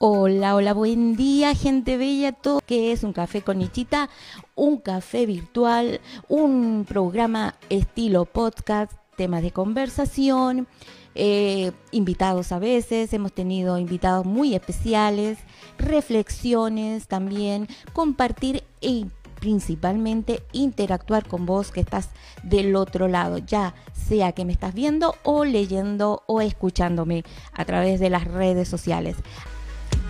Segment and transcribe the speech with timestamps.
[0.00, 4.08] Hola, hola, buen día, gente bella, todo que es un café con Nichita,
[4.54, 10.68] un café virtual, un programa estilo podcast, temas de conversación,
[11.16, 15.38] eh, invitados a veces, hemos tenido invitados muy especiales,
[15.78, 19.06] reflexiones también, compartir y
[19.40, 22.10] principalmente interactuar con vos que estás
[22.44, 27.98] del otro lado, ya sea que me estás viendo o leyendo o escuchándome a través
[27.98, 29.16] de las redes sociales.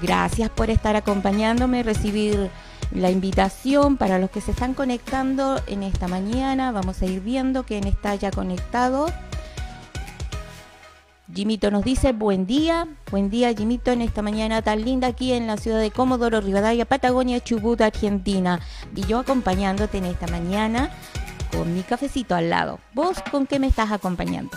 [0.03, 2.51] Gracias por estar acompañándome, recibir
[2.93, 6.73] la invitación para los que se están conectando en esta mañana.
[6.73, 9.07] Vamos a ir viendo quién está ya conectado.
[11.35, 15.47] Jimito nos dice buen día, buen día Jimito en esta mañana tan linda aquí en
[15.47, 18.61] la ciudad de Comodoro Rivadavia, Patagonia, Chubut, Argentina.
[18.97, 20.91] Y yo acompañándote en esta mañana
[21.55, 22.81] con mi cafecito al lado.
[22.95, 24.57] ¿Vos con qué me estás acompañando?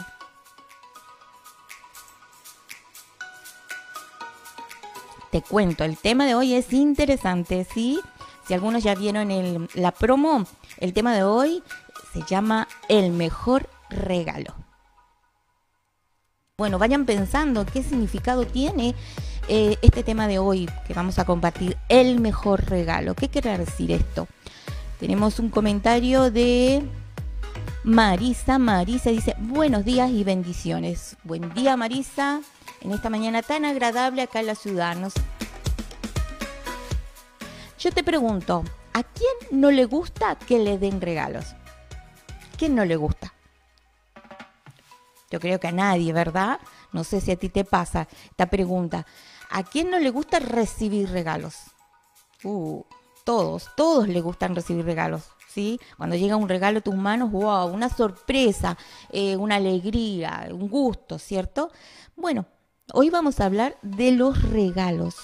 [5.31, 7.99] Te cuento, el tema de hoy es interesante, ¿sí?
[8.47, 10.45] Si algunos ya vieron el, la promo,
[10.77, 11.63] el tema de hoy
[12.13, 14.53] se llama El mejor regalo.
[16.57, 18.93] Bueno, vayan pensando qué significado tiene
[19.47, 23.15] eh, este tema de hoy que vamos a compartir, el mejor regalo.
[23.15, 24.27] ¿Qué quiere decir esto?
[24.99, 26.83] Tenemos un comentario de
[27.83, 28.59] Marisa.
[28.59, 31.15] Marisa dice, buenos días y bendiciones.
[31.23, 32.41] Buen día Marisa
[32.81, 34.97] en esta mañana tan agradable acá en la ciudad.
[37.79, 41.55] Yo te pregunto, ¿a quién no le gusta que le den regalos?
[42.57, 43.33] ¿Quién no le gusta?
[45.31, 46.59] Yo creo que a nadie, ¿verdad?
[46.91, 49.05] No sé si a ti te pasa esta pregunta.
[49.49, 51.55] ¿A quién no le gusta recibir regalos?
[52.43, 52.83] Uh,
[53.23, 55.23] todos, todos le gustan recibir regalos.
[55.47, 55.79] ¿Sí?
[55.97, 58.77] Cuando llega un regalo a tus manos, wow, una sorpresa,
[59.09, 61.71] eh, una alegría, un gusto, ¿cierto?
[62.15, 62.45] Bueno,
[62.93, 65.15] Hoy vamos a hablar de los regalos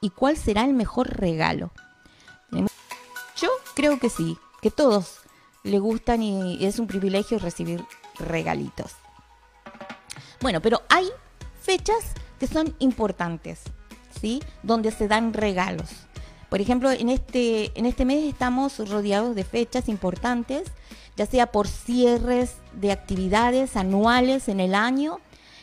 [0.00, 1.72] y cuál será el mejor regalo.
[3.36, 5.18] Yo creo que sí, que todos
[5.64, 7.84] le gustan y es un privilegio recibir
[8.20, 8.92] regalitos.
[10.40, 11.08] Bueno, pero hay
[11.60, 13.60] fechas que son importantes,
[14.20, 14.40] ¿sí?
[14.62, 15.90] Donde se dan regalos.
[16.48, 20.70] Por ejemplo, en este, en este mes estamos rodeados de fechas importantes,
[21.16, 25.18] ya sea por cierres de actividades anuales en el año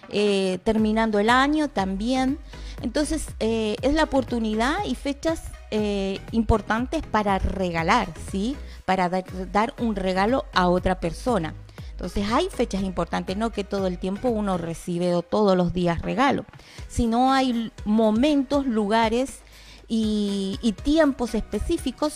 [0.09, 2.39] eh, terminando el año también.
[2.81, 8.55] Entonces eh, es la oportunidad y fechas eh, importantes para regalar, ¿sí?
[8.85, 11.55] Para dar un regalo a otra persona.
[11.91, 16.01] Entonces hay fechas importantes, no que todo el tiempo uno recibe o todos los días
[16.01, 16.45] regalo,
[16.89, 19.39] sino hay momentos, lugares
[19.87, 22.15] y, y tiempos específicos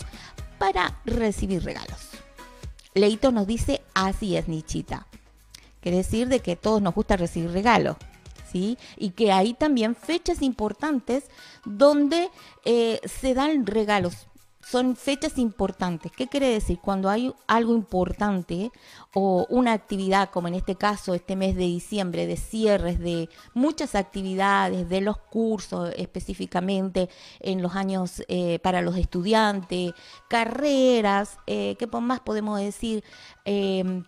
[0.58, 2.10] para recibir regalos.
[2.94, 5.06] Leito nos dice, así es, Nichita.
[5.80, 7.96] Quiere decir de que todos nos gusta recibir regalos.
[8.50, 8.78] ¿Sí?
[8.96, 11.24] Y que hay también fechas importantes
[11.66, 12.30] donde
[12.64, 14.26] eh, se dan regalos.
[14.62, 16.12] Son fechas importantes.
[16.12, 16.78] ¿Qué quiere decir?
[16.78, 18.70] Cuando hay algo importante
[19.14, 23.94] o una actividad, como en este caso, este mes de diciembre, de cierres de muchas
[23.94, 27.10] actividades, de los cursos específicamente
[27.40, 29.92] en los años eh, para los estudiantes,
[30.28, 33.04] carreras, eh, ¿qué más podemos decir?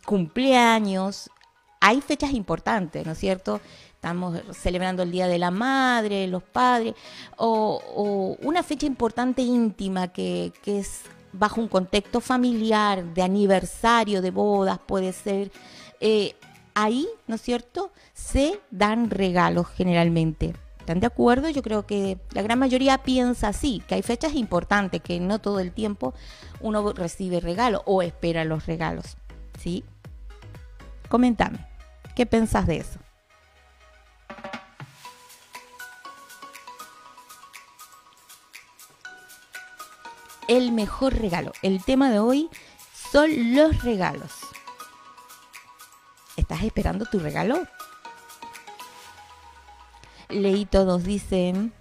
[0.05, 1.31] cumpleaños,
[1.81, 3.61] hay fechas importantes, ¿no es cierto?
[3.95, 6.95] Estamos celebrando el Día de la Madre, los padres,
[7.37, 11.03] o, una fecha importante íntima que, es
[11.33, 15.51] bajo un contexto familiar, de aniversario, de bodas, puede ser.
[16.01, 16.35] Eh,
[16.75, 20.55] ahí, ¿no es cierto?, se dan regalos generalmente.
[20.79, 21.51] ¿Están de acuerdo?
[21.51, 25.61] Yo creo que la gran mayoría piensa así, que hay fechas importantes, que no todo
[25.61, 26.15] el tiempo
[26.61, 29.17] uno recibe regalos o espera los regalos.
[29.59, 29.85] ¿Sí?
[31.09, 31.70] Coméntame.
[32.15, 32.99] ¿Qué pensás de eso?
[40.49, 41.53] El mejor regalo.
[41.63, 42.51] El tema de hoy
[43.13, 44.33] son los regalos.
[46.37, 47.67] ¿Estás esperando tu regalo?
[50.29, 51.73] Leí todos dicen,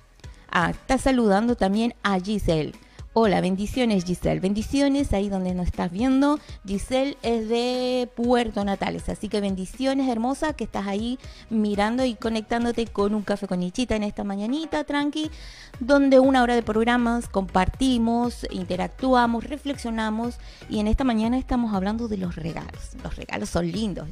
[0.51, 2.73] ah, está saludando también a Giselle.
[3.13, 4.39] Hola, bendiciones Giselle.
[4.39, 6.39] Bendiciones ahí donde nos estás viendo.
[6.63, 11.17] Giselle es de Puerto Natales, así que bendiciones hermosa que estás ahí
[11.49, 15.31] mirando y conectándote con un café con Nichita en esta mañanita, tranqui,
[15.79, 20.37] donde una hora de programas compartimos, interactuamos, reflexionamos
[20.69, 22.91] y en esta mañana estamos hablando de los regalos.
[23.03, 24.07] Los regalos son lindos.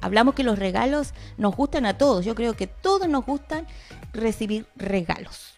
[0.00, 2.24] Hablamos que los regalos nos gustan a todos.
[2.24, 3.66] Yo creo que todos nos gustan
[4.12, 5.57] recibir regalos.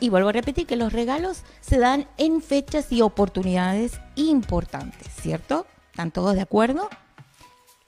[0.00, 5.66] Y vuelvo a repetir que los regalos se dan en fechas y oportunidades importantes, ¿cierto?
[5.90, 6.88] ¿Están todos de acuerdo?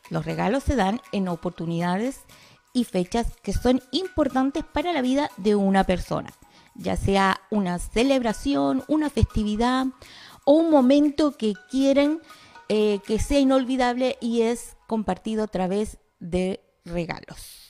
[0.08, 2.20] Los regalos se dan en oportunidades
[2.72, 6.32] y fechas que son importantes para la vida de una persona,
[6.74, 9.86] ya sea una celebración, una festividad
[10.44, 12.20] o un momento que quieren
[12.68, 17.60] eh, que sea inolvidable y es compartido a través de regalos.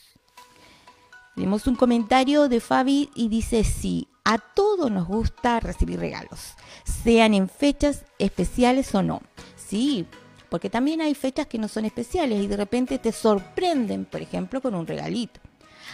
[1.34, 6.55] Tenemos un comentario de Fabi y dice, sí, a todos nos gusta recibir regalos,
[6.85, 9.23] sean en fechas especiales o no.
[9.56, 10.06] Sí,
[10.49, 14.61] porque también hay fechas que no son especiales y de repente te sorprenden, por ejemplo,
[14.61, 15.41] con un regalito.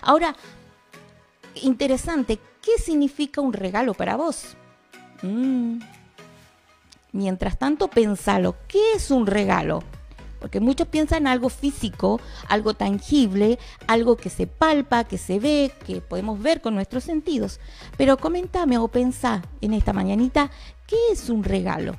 [0.03, 0.37] Ahora,
[1.63, 4.55] interesante, ¿qué significa un regalo para vos?
[5.23, 5.79] Mm.
[7.13, 9.83] Mientras tanto, pensalo, ¿qué es un regalo?
[10.41, 15.73] Porque muchos piensan en algo físico, algo tangible, algo que se palpa, que se ve,
[15.87, 17.61] que podemos ver con nuestros sentidos.
[17.97, 20.51] Pero comentame o pensá en esta mañanita,
[20.87, 21.97] ¿qué es un regalo?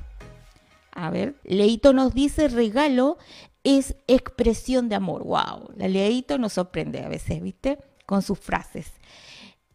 [0.92, 3.18] A ver, Leito nos dice regalo
[3.64, 5.24] es expresión de amor.
[5.24, 7.78] Wow, la Leito nos sorprende a veces, ¿viste?
[8.06, 8.92] Con sus frases.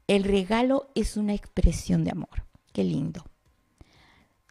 [0.07, 2.45] El regalo es una expresión de amor.
[2.73, 3.23] Qué lindo.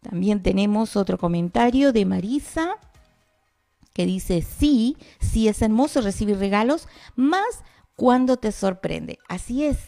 [0.01, 2.79] También tenemos otro comentario de Marisa
[3.93, 7.63] que dice, sí, sí es hermoso recibir regalos, más
[7.97, 9.19] cuando te sorprende.
[9.29, 9.79] Así es.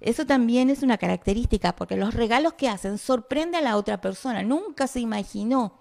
[0.00, 4.42] Eso también es una característica, porque los regalos que hacen sorprende a la otra persona.
[4.42, 5.78] Nunca se imaginó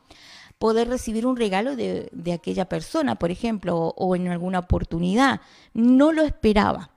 [0.59, 5.41] poder recibir un regalo de, aquella persona, por ejemplo, o, en alguna oportunidad.
[5.73, 6.91] No lo esperaba.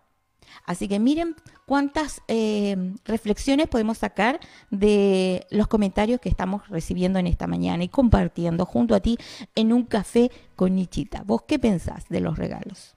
[0.64, 4.40] Así que miren cuántas eh, reflexiones podemos sacar
[4.70, 9.19] de los comentarios que estamos recibiendo en esta mañana y compartiendo junto a ti
[9.55, 11.22] en un café con Nichita.
[11.25, 12.96] ¿Vos qué pensás de los regalos?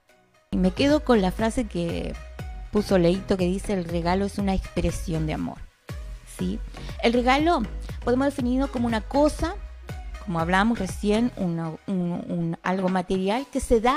[0.52, 2.14] Me quedo con la frase que
[2.72, 5.58] puso Leito que dice el regalo es una expresión de amor.
[6.38, 6.58] ¿Sí?
[7.02, 7.62] El regalo
[8.04, 9.56] podemos definirlo como una cosa
[10.28, 13.96] como hablamos recién, un, algo material que se da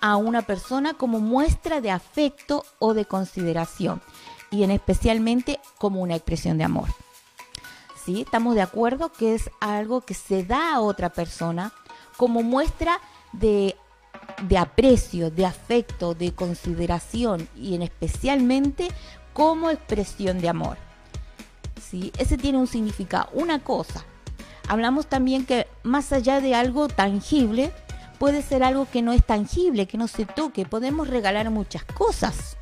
[0.00, 4.00] a una persona como muestra de afecto o de consideración
[4.50, 6.88] y en especialmente como una expresión de amor.
[8.04, 8.22] ¿Sí?
[8.22, 11.72] Estamos de acuerdo que es algo que se da a otra persona
[12.16, 13.00] como muestra
[13.32, 13.76] de,
[14.42, 18.88] de aprecio, de afecto, de consideración y en especialmente
[19.32, 20.78] como expresión de amor.
[21.80, 22.12] ¿Sí?
[22.18, 24.04] Ese tiene un significado, una cosa,
[24.68, 27.72] hablamos también que más allá de algo tangible,
[28.18, 30.64] puede ser algo que no es tangible, que no se toque.
[30.66, 32.56] Podemos regalar muchas cosas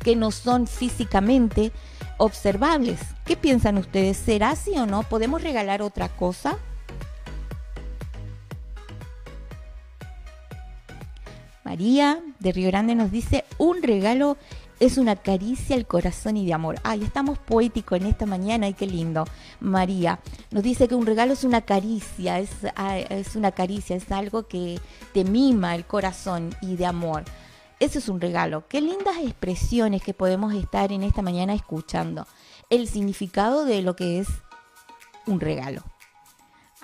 [0.00, 1.72] que no son físicamente
[2.16, 3.00] observables.
[3.24, 4.16] ¿Qué piensan ustedes?
[4.16, 5.02] ¿Será así o no?
[5.02, 6.58] ¿Podemos regalar otra cosa?
[11.64, 14.36] María de Río Grande nos dice un regalo
[14.80, 16.76] es una caricia al corazón y de amor.
[16.82, 19.26] Ay, estamos poéticos en esta mañana y qué lindo.
[19.60, 22.50] María nos dice que un regalo es una caricia, es,
[23.10, 24.80] es una caricia, es algo que
[25.12, 27.24] te mima el corazón y de amor.
[27.78, 28.66] Eso es un regalo.
[28.68, 32.26] Qué lindas expresiones que podemos estar en esta mañana escuchando.
[32.70, 34.28] El significado de lo que es
[35.26, 35.82] un regalo.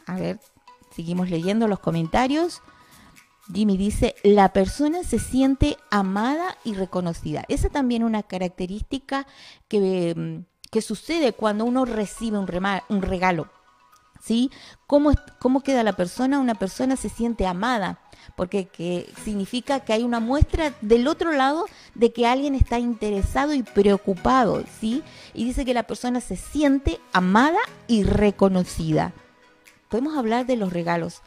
[0.07, 0.39] A ver,
[0.95, 2.63] seguimos leyendo los comentarios.
[3.53, 7.45] Jimmy dice, la persona se siente amada y reconocida.
[7.49, 9.27] Esa también es una característica
[9.69, 12.49] que, mm, que sucede cuando uno recibe un,
[12.89, 13.49] un regalo.
[14.23, 14.51] ¿Sí?
[14.89, 16.41] ¿Cómo, ¿Cómo queda la persona?
[16.41, 18.01] Una persona se siente amada,
[18.35, 23.55] porque que significa que hay una muestra del otro lado de que alguien está interesado
[23.55, 25.05] y preocupado, ¿sí?
[25.33, 29.13] Y dice que la persona se siente amada y reconocida.
[29.89, 31.23] Podemos hablar de los regalos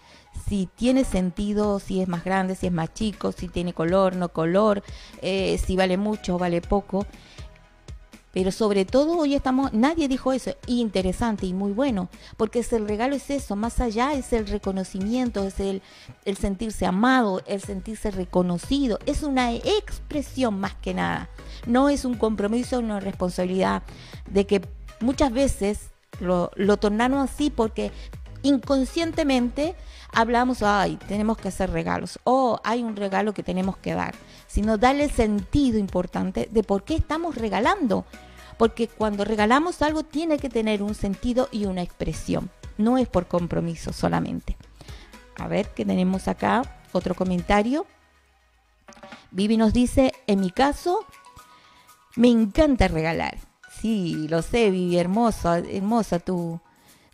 [0.48, 4.29] si tiene sentido, si es más grande, si es más chico, si tiene color, no
[4.29, 4.83] color,
[5.21, 7.05] eh, si vale mucho vale poco.
[8.31, 13.15] Pero sobre todo hoy estamos, nadie dijo eso, interesante y muy bueno, porque el regalo
[13.15, 15.81] es eso, más allá es el reconocimiento, es el,
[16.25, 21.27] el sentirse amado, el sentirse reconocido, es una expresión más que nada,
[21.65, 23.81] no es un compromiso, una responsabilidad
[24.29, 24.62] de que
[25.00, 27.91] muchas veces lo, lo tornaron así porque
[28.43, 29.75] inconscientemente
[30.13, 34.15] hablamos, ay, tenemos que hacer regalos, o hay un regalo que tenemos que dar,
[34.47, 38.05] sino darle sentido importante de por qué estamos regalando.
[38.57, 43.27] Porque cuando regalamos algo tiene que tener un sentido y una expresión, no es por
[43.27, 44.57] compromiso solamente.
[45.37, 46.63] A ver, ¿qué tenemos acá?
[46.91, 47.85] Otro comentario.
[49.31, 51.05] Vivi nos dice, en mi caso,
[52.15, 53.37] me encanta regalar.
[53.79, 56.59] Sí, lo sé, Vivi, hermosa, hermosa tu,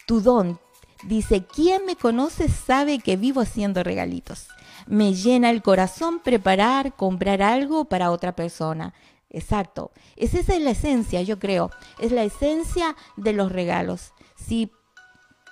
[0.07, 0.59] tu don,
[1.03, 4.47] Dice, ¿quién me conoce sabe que vivo haciendo regalitos?
[4.87, 8.93] Me llena el corazón preparar, comprar algo para otra persona.
[9.29, 9.91] Exacto.
[10.15, 11.69] Es esa es la esencia, yo creo.
[11.99, 14.13] Es la esencia de los regalos.
[14.35, 14.71] Si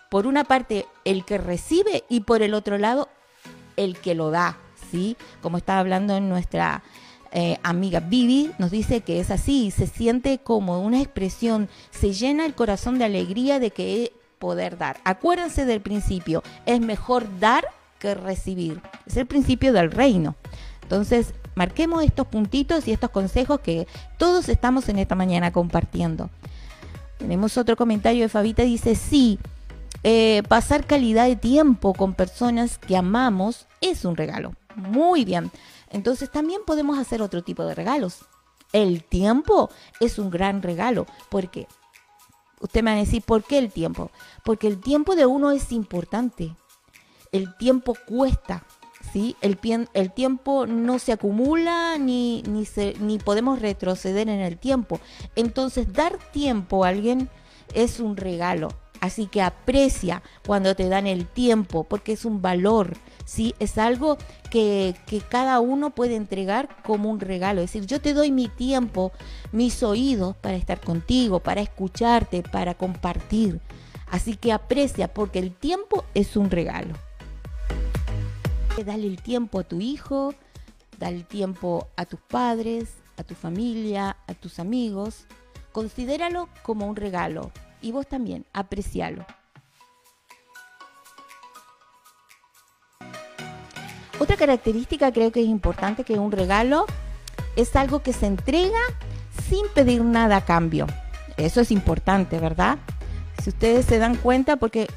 [0.10, 3.10] por una parte el que recibe y por el otro lado
[3.76, 4.58] el que lo da,
[4.92, 5.18] ¿sí?
[5.42, 6.84] Como estaba hablando en nuestra
[7.32, 12.46] eh, amiga Vivi, nos dice que es así, se siente como una expresión, se llena
[12.46, 14.98] el corazón de alegría de que poder dar.
[15.06, 17.66] Acuérdense del principio, es mejor dar
[17.98, 18.82] que recibir.
[19.06, 20.36] Es el principio del reino.
[20.82, 26.30] Entonces, marquemos estos puntitos y estos consejos que todos estamos en esta mañana compartiendo.
[27.20, 29.40] Tenemos otro comentario de Fabita, dice, sí,
[30.04, 34.52] eh, pasar calidad de tiempo con personas que amamos es un regalo.
[34.76, 35.52] Muy bien.
[35.90, 38.26] Entonces también podemos hacer otro tipo de regalos.
[38.74, 39.70] El tiempo
[40.02, 41.06] es un gran regalo.
[41.30, 41.66] ¿Por qué?
[42.64, 44.10] Usted me va a decir, ¿por qué el tiempo?
[44.46, 46.56] Porque el tiempo de uno es importante.
[47.34, 48.64] El tiempo cuesta.
[49.12, 49.36] ¿sí?
[49.42, 49.60] El,
[49.94, 52.66] el tiempo no se acumula ni, ni,
[53.02, 55.02] ni podemos retroceder en el tiempo.
[55.36, 57.30] Entonces, dar tiempo a alguien
[57.74, 58.70] es un regalo.
[59.04, 62.96] Así que aprecia cuando te dan el tiempo, porque es un valor,
[63.26, 63.54] ¿sí?
[63.60, 64.18] Es algo
[64.50, 67.60] que, que, cada uno puede entregar como un regalo.
[67.60, 69.12] Es decir, yo te doy mi tiempo,
[69.52, 73.60] mis oídos para estar contigo, para escucharte, para compartir.
[74.10, 76.94] Así que aprecia, porque el tiempo es un regalo.
[78.86, 80.34] Dale el tiempo a tu hijo,
[80.98, 85.26] dale el tiempo a tus padres, a tu familia, a tus amigos.
[85.74, 87.52] Considéralo como un regalo
[87.84, 89.26] y vos también, aprecialo.
[94.20, 96.86] Otra característica creo que es importante que un regalo
[97.56, 98.80] es algo que se entrega
[99.50, 100.88] sin pedir nada a cambio.
[101.38, 102.78] Eso es importante, ¿verdad?
[103.44, 104.88] Si ustedes se dan cuenta, porque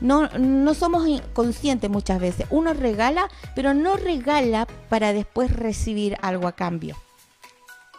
[0.00, 2.46] no, no somos conscientes muchas veces.
[2.50, 6.96] Uno regala, pero no regala para después recibir algo a cambio.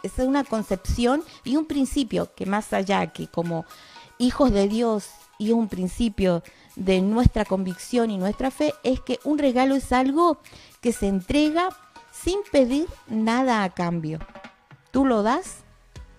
[0.02, 3.66] Esa es una concepción y un principio que más allá que como
[4.20, 5.08] hijos de Dios
[5.38, 6.44] y un principio
[6.76, 10.38] de nuestra convicción y nuestra fe es que un regalo es algo
[10.80, 11.70] que se entrega
[12.12, 14.18] sin pedir nada a cambio.
[14.90, 15.64] Tú lo das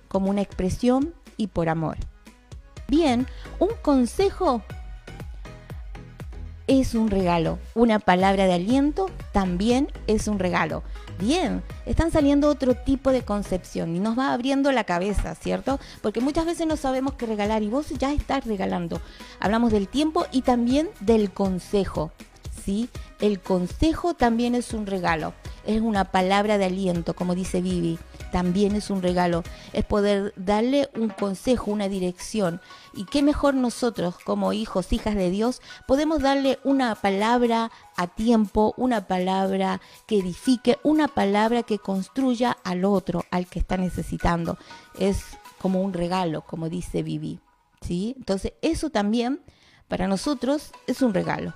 [0.08, 1.98] como una expresión y por amor.
[2.88, 3.28] Bien,
[3.60, 4.64] un consejo
[6.68, 7.60] es un regalo.
[7.76, 10.84] Una palabra de aliento también es un regalo
[11.22, 15.80] bien, están saliendo otro tipo de concepción y nos va abriendo la cabeza, ¿cierto?
[16.02, 19.00] Porque muchas veces no sabemos qué regalar y vos ya estás regalando.
[19.40, 22.12] Hablamos del tiempo y también del consejo,
[22.64, 22.90] ¿sí?
[23.20, 25.34] El consejo también es un regalo,
[25.66, 27.98] es una palabra de aliento, como dice Vivi
[28.32, 32.62] también es un regalo, es poder darle un consejo, una dirección.
[32.94, 38.74] Y qué mejor nosotros como hijos, hijas de Dios, podemos darle una palabra a tiempo,
[38.78, 44.58] una palabra que edifique, una palabra que construya al otro, al que está necesitando.
[44.98, 45.24] Es
[45.60, 47.40] como un regalo, como dice Vivi.
[47.82, 48.16] ¿sí?
[48.18, 49.42] Entonces, eso también
[49.88, 51.54] para nosotros es un regalo.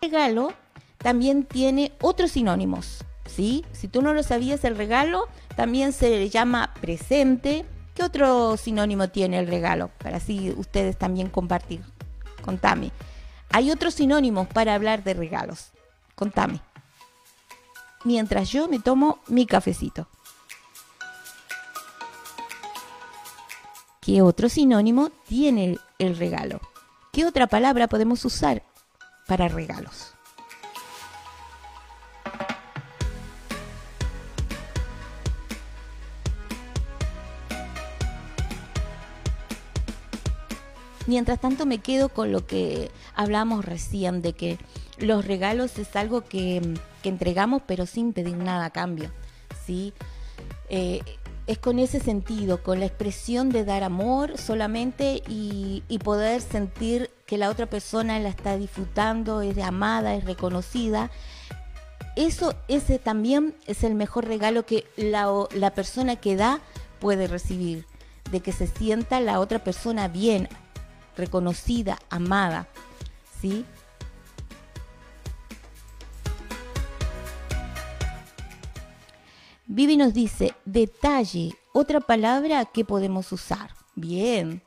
[0.00, 0.52] Regalo
[0.98, 3.04] también tiene otros sinónimos.
[3.28, 3.64] ¿sí?
[3.72, 7.64] Si tú no lo sabías, el regalo también se le llama presente.
[7.94, 9.90] ¿Qué otro sinónimo tiene el regalo?
[9.98, 11.82] Para así ustedes también compartir.
[12.42, 12.90] Contame.
[13.50, 15.70] Hay otros sinónimos para hablar de regalos.
[16.14, 16.60] Contame.
[18.04, 20.08] Mientras yo me tomo mi cafecito.
[24.00, 26.60] ¿Qué otro sinónimo tiene el regalo?
[27.12, 28.62] ¿Qué otra palabra podemos usar
[29.28, 30.14] para regalos?
[41.06, 44.58] Mientras tanto me quedo con lo que hablamos recién, de que
[44.98, 46.60] los regalos es algo que,
[47.02, 49.10] entregamos pero sin pedir nada a cambio.
[49.64, 49.94] ¿sí?
[50.68, 51.00] Eh,
[51.46, 57.36] es con ese sentido, con la expresión de dar amor solamente y, poder sentir que
[57.36, 61.10] la otra persona la está disfrutando, es amada, es reconocida.
[62.16, 66.60] Eso ese también es el mejor regalo que la, la persona que da
[67.00, 67.84] puede recibir,
[68.32, 70.48] de que se sienta la otra persona bien,
[71.18, 72.66] reconocida, amada,
[73.42, 73.66] ¿sí?
[79.66, 83.74] Vivi nos dice, detalle, otra palabra que podemos usar.
[83.94, 84.62] Bien,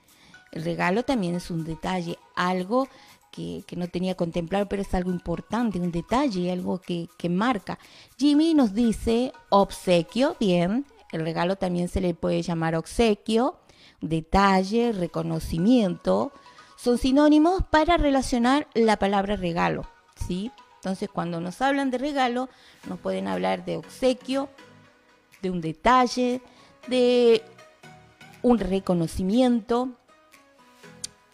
[0.51, 2.87] el regalo también es un detalle, algo
[3.31, 7.79] que, no tenía contemplado, pero es algo importante, un detalle, algo que, que marca.
[8.17, 13.57] Jimmy nos dice obsequio, bien, el regalo también se le puede llamar obsequio
[14.01, 16.31] detalle, reconocimiento,
[16.75, 19.85] son sinónimos para relacionar la palabra regalo,
[20.27, 20.51] ¿sí?
[20.75, 22.49] Entonces, cuando nos hablan de regalo,
[22.89, 24.49] nos pueden hablar de obsequio,
[25.43, 26.41] de un detalle,
[26.87, 27.43] de
[28.41, 29.89] un reconocimiento,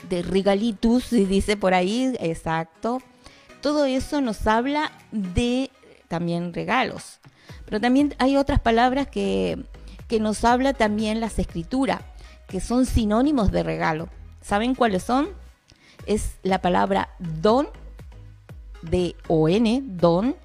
[0.09, 3.01] de regalitus, se dice por ahí, exacto.
[3.61, 5.71] todo eso nos habla de
[6.07, 7.19] también regalos.
[7.65, 9.65] Pero también hay otras palabras que,
[10.07, 12.01] que nos habla también las escrituras,
[12.47, 14.09] que son sinónimos de regalo.
[14.41, 15.29] ¿Saben cuáles son?
[16.05, 17.67] Es la palabra don,
[18.81, 20.35] de O-N, don,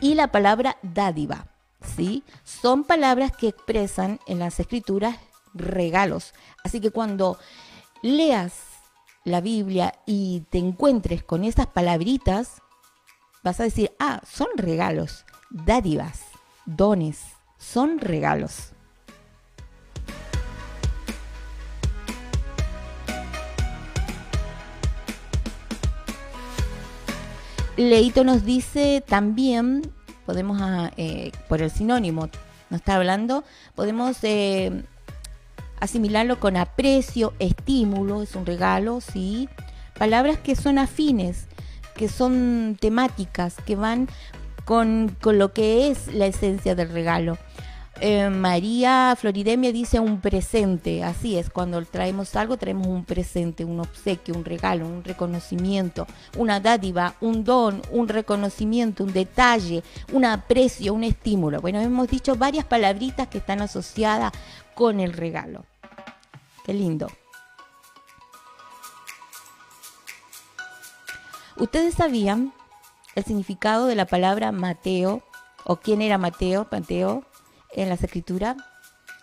[0.00, 1.46] y la palabra dádiva.
[1.96, 2.24] ¿sí?
[2.44, 5.16] Son palabras que expresan en las escrituras
[5.54, 6.34] regalos.
[6.64, 7.38] Así que cuando
[8.02, 8.52] leas
[9.26, 12.62] la Biblia y te encuentres con esas palabritas,
[13.42, 16.22] vas a decir, ah, son regalos, dádivas,
[16.64, 17.22] dones,
[17.58, 18.70] son regalos.
[27.76, 29.92] Leito nos dice también,
[30.24, 32.30] podemos, ah, eh, por el sinónimo,
[32.70, 33.42] nos está hablando,
[33.74, 34.84] podemos eh,
[35.80, 39.48] asimilarlo con aprecio, estímulo, es un regalo, sí.
[39.98, 41.46] Palabras que son afines,
[41.94, 44.08] que son temáticas, que van
[44.64, 47.38] con, con lo que es la esencia del regalo.
[48.00, 53.80] Eh, María Floridemia dice un presente, así es, cuando traemos algo traemos un presente, un
[53.80, 56.06] obsequio, un regalo, un reconocimiento,
[56.36, 61.62] una dádiva, un don, un reconocimiento, un detalle, un aprecio, un estímulo.
[61.62, 64.30] Bueno, hemos dicho varias palabritas que están asociadas
[64.76, 65.64] con el regalo.
[66.64, 67.08] Qué lindo.
[71.56, 72.52] ¿Ustedes sabían
[73.14, 75.22] el significado de la palabra Mateo
[75.64, 76.68] o quién era Mateo?
[76.70, 77.24] Mateo
[77.72, 78.58] en las escrituras.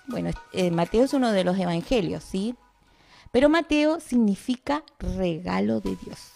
[0.08, 2.56] Bueno, eh, Mateo es uno de los evangelios, ¿sí?
[3.32, 6.32] Pero Mateo significa regalo de Dios.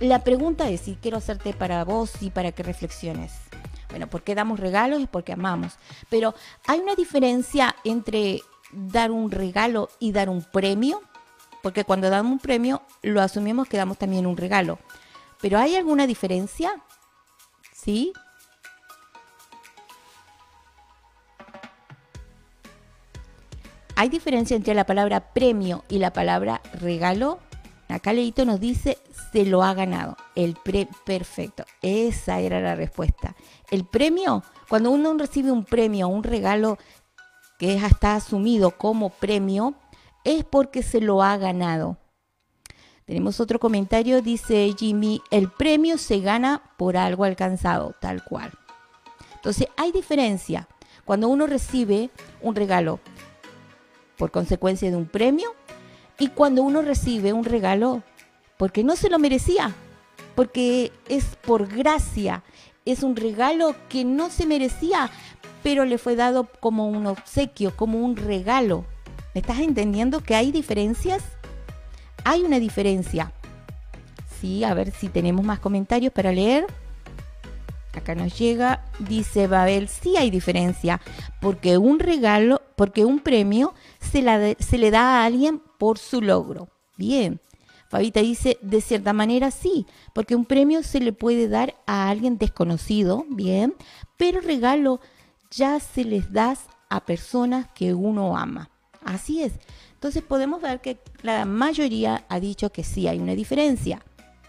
[0.00, 3.32] La, pregunta es, y quiero hacerte para vos y para que reflexiones.
[3.92, 5.02] Bueno, ¿por qué damos regalos?
[5.02, 5.74] Es porque amamos.
[6.08, 6.34] Pero
[6.66, 8.40] hay una diferencia entre
[8.72, 11.02] dar un regalo y dar un premio,
[11.62, 14.78] porque cuando damos un premio lo asumimos que damos también un regalo.
[15.42, 16.72] Pero ¿hay alguna diferencia?
[17.70, 18.14] ¿Sí?
[23.94, 27.40] ¿Hay diferencia entre la palabra premio y la palabra regalo?
[27.92, 28.98] Acá Leito nos dice,
[29.32, 30.16] se lo ha ganado.
[30.34, 31.64] El pre perfecto.
[31.82, 33.34] Esa era la respuesta.
[33.70, 36.78] El premio, cuando uno recibe un premio, un regalo
[37.58, 39.74] que está asumido como premio,
[40.24, 41.98] es porque se lo ha ganado.
[43.04, 48.52] Tenemos otro comentario, dice Jimmy, el premio se gana por algo alcanzado, tal cual.
[49.34, 50.68] Entonces, hay diferencia.
[51.04, 53.00] Cuando uno recibe un regalo
[54.16, 55.54] por consecuencia de un premio
[56.22, 58.04] y cuando uno recibe un regalo
[58.56, 59.74] porque no se lo merecía,
[60.36, 62.44] porque es por gracia,
[62.84, 65.10] es un regalo que no se merecía,
[65.64, 68.84] pero le fue dado como un obsequio, como un regalo.
[69.34, 71.24] ¿Me estás entendiendo que hay diferencias?
[72.22, 73.32] Hay una diferencia.
[74.40, 76.66] Sí, a ver si tenemos más comentarios para leer.
[77.94, 81.00] Acá nos llega, dice Babel, sí hay diferencia,
[81.40, 86.68] porque un regalo, porque un premio se, se le da a alguien por su logro.
[86.96, 87.40] Bien.
[87.88, 92.38] Fabita dice, de cierta manera sí, porque un premio se le puede dar a alguien
[92.38, 93.74] desconocido, bien,
[94.16, 94.98] pero regalo
[95.50, 96.56] ya se les da
[96.88, 98.70] a personas que uno ama.
[99.04, 99.52] Así es.
[99.92, 104.02] Entonces podemos ver que la mayoría ha dicho que sí hay una diferencia.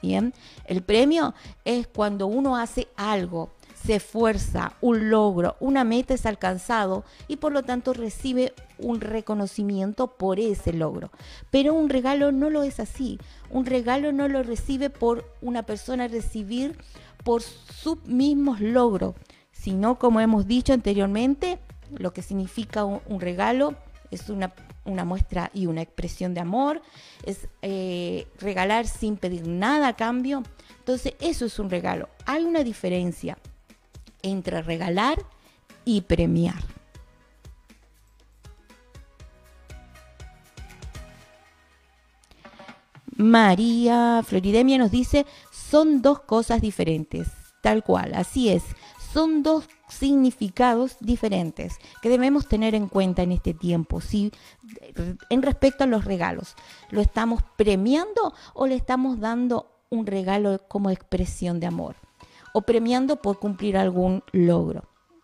[0.04, 0.34] Bien,
[0.66, 3.52] el premio es cuando uno hace algo,
[3.86, 10.08] se esfuerza, un logro, una meta es alcanzado y por lo tanto recibe un reconocimiento
[10.08, 11.10] por ese logro.
[11.52, 13.18] Pero un regalo no lo es así.
[13.50, 16.78] Un regalo no lo recibe por una persona recibir
[17.24, 19.16] por sus mismos logros,
[19.54, 21.60] sino como hemos dicho anteriormente,
[21.98, 23.76] lo que significa un regalo
[24.12, 24.54] es una,
[24.86, 26.82] muestra y una expresión de amor,
[27.26, 30.44] es eh, regalar sin pedir nada a cambio.
[30.80, 32.10] Entonces eso es un regalo.
[32.26, 33.38] Hay una diferencia
[34.22, 35.24] entre regalar
[35.86, 36.64] y premiar.
[43.16, 47.28] María Floridemia nos dice, son dos cosas diferentes,
[47.62, 48.64] tal cual, así es,
[49.14, 54.02] son dos significados diferentes que debemos tener en cuenta en este tiempo.
[54.02, 54.32] Si
[55.30, 56.56] en respecto a los regalos,
[56.90, 61.96] ¿lo estamos premiando o le estamos dando un regalo como expresión de amor?
[62.54, 64.84] O premiando por cumplir algún logro.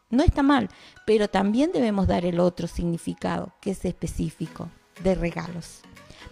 [0.09, 0.69] No está mal,
[1.05, 4.69] pero también debemos dar el otro significado, que es específico,
[5.03, 5.81] de regalos.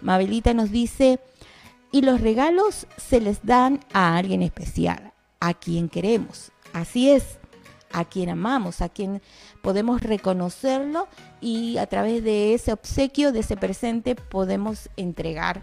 [0.00, 1.20] Mabelita nos dice,
[1.92, 6.50] y los regalos se les dan a alguien especial, a quien queremos.
[6.72, 7.37] Así es,
[7.92, 9.22] a quien amamos, a quien
[9.62, 11.08] podemos reconocerlo
[11.40, 15.62] y a través de ese obsequio, de ese presente, podemos entregar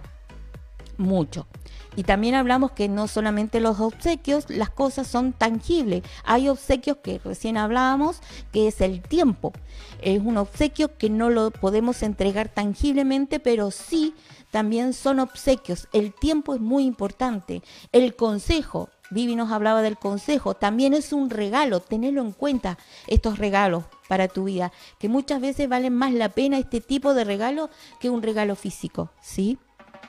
[0.97, 1.47] mucho.
[1.95, 6.03] Y también hablamos que no solamente los obsequios, las cosas son tangibles.
[6.25, 8.19] Hay obsequios que recién hablábamos,
[8.51, 9.53] que es el tiempo.
[10.01, 14.13] Es un obsequio que no lo podemos entregar tangiblemente, pero sí
[14.51, 15.87] también son obsequios.
[15.93, 17.61] El tiempo es muy importante.
[17.93, 23.37] El consejo, Vivi nos hablaba del consejo, también es un regalo, tenerlo en cuenta, estos
[23.37, 27.69] regalos para tu vida, que muchas veces valen más la pena este tipo de regalo
[27.99, 29.57] que un regalo físico, ¿sí?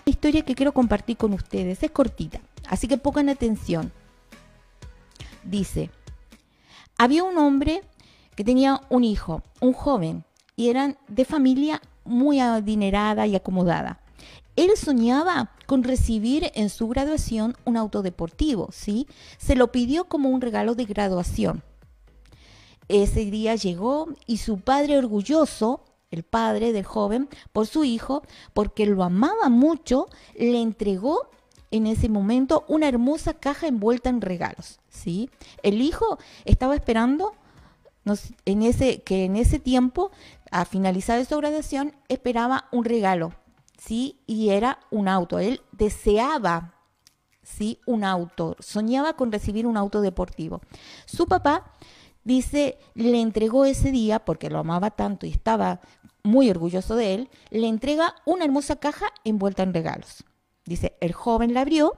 [0.05, 3.93] Historia que quiero compartir con ustedes es cortita, así que pongan atención.
[5.45, 5.91] Dice,
[6.99, 7.83] había un hombre
[8.35, 10.25] que tenía un hijo, un joven,
[10.57, 14.01] y eran de familia muy adinerada y acomodada.
[14.57, 19.07] Él soñaba con recibir en su graduación un auto deportivo, ¿sí?
[19.37, 21.63] Se lo pidió como un regalo de graduación.
[22.89, 28.23] Ese día llegó y su padre orgulloso, el padre del joven, por su hijo,
[28.55, 30.07] porque lo amaba mucho,
[30.39, 31.29] le entregó
[31.71, 35.29] en ese momento una hermosa caja envuelta en regalos, ¿sí?
[35.63, 37.35] El hijo estaba esperando
[38.47, 40.13] en ese, que en ese tiempo,
[40.51, 43.33] a finalizar su graduación, esperaba un regalo
[43.87, 44.21] ¿sí?
[44.27, 45.39] Y era un auto.
[45.39, 46.75] Él deseaba,
[47.43, 47.81] ¿sí?
[47.87, 48.57] Un auto.
[48.59, 50.61] Soñaba con recibir un auto deportivo.
[51.07, 51.73] Su papá,
[52.25, 55.81] dice, le entregó ese día, porque lo amaba tanto y estaba
[56.25, 60.25] muy orgulloso de él, le entrega una hermosa caja envuelta en regalos.
[60.65, 61.93] Dice, el joven la abrió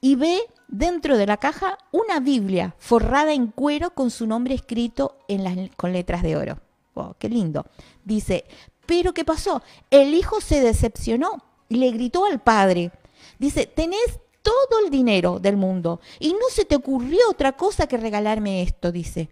[0.00, 5.18] y ve dentro de la caja una Biblia forrada en cuero con su nombre escrito
[5.28, 6.58] en las, con letras de oro.
[6.94, 7.66] Wow, qué lindo.
[8.04, 8.46] Dice,
[8.86, 9.62] pero ¿qué pasó?
[9.90, 12.92] El hijo se decepcionó y le gritó al padre.
[13.38, 17.96] Dice, tenés todo el dinero del mundo y no se te ocurrió otra cosa que
[17.96, 19.28] regalarme esto, dice.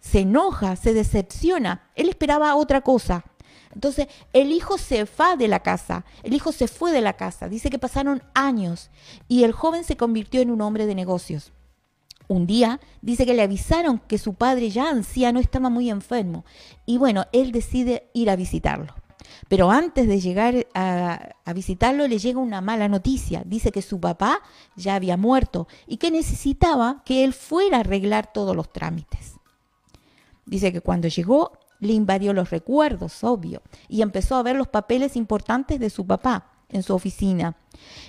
[0.00, 1.90] Se enoja, se decepciona.
[1.94, 3.24] Él esperaba otra cosa.
[3.74, 7.48] Entonces el hijo se va de la casa, el hijo se fue de la casa,
[7.48, 8.90] dice que pasaron años
[9.26, 11.52] y el joven se convirtió en un hombre de negocios.
[12.26, 16.44] Un día dice que le avisaron que su padre ya anciano estaba muy enfermo
[16.86, 18.94] y bueno, él decide ir a visitarlo.
[19.48, 23.42] Pero antes de llegar a, visitarlo le llega una mala noticia.
[23.44, 24.40] Dice que su papá
[24.76, 29.34] ya había muerto y que necesitaba que él fuera a arreglar todos los trámites.
[30.46, 35.16] Dice que cuando llegó le invadió los recuerdos, obvio, y empezó a ver los papeles
[35.16, 37.56] importantes de su papá en su oficina.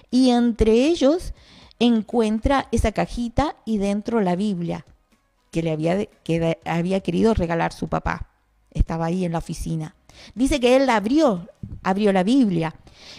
[0.09, 1.33] Y entre ellos
[1.79, 4.85] encuentra esa cajita y dentro la Biblia
[5.51, 8.29] que le había, que había querido regalar su papá.
[8.71, 9.95] Estaba ahí en la oficina.
[10.33, 11.47] Dice que él abrió,
[11.83, 12.75] abrió la Biblia.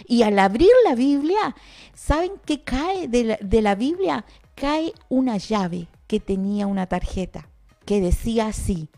[0.07, 1.55] Y al abrir la Biblia,
[1.93, 4.25] ¿saben qué cae de la, de la Biblia?
[4.55, 7.49] Cae una llave que tenía una tarjeta
[7.85, 8.89] que decía así,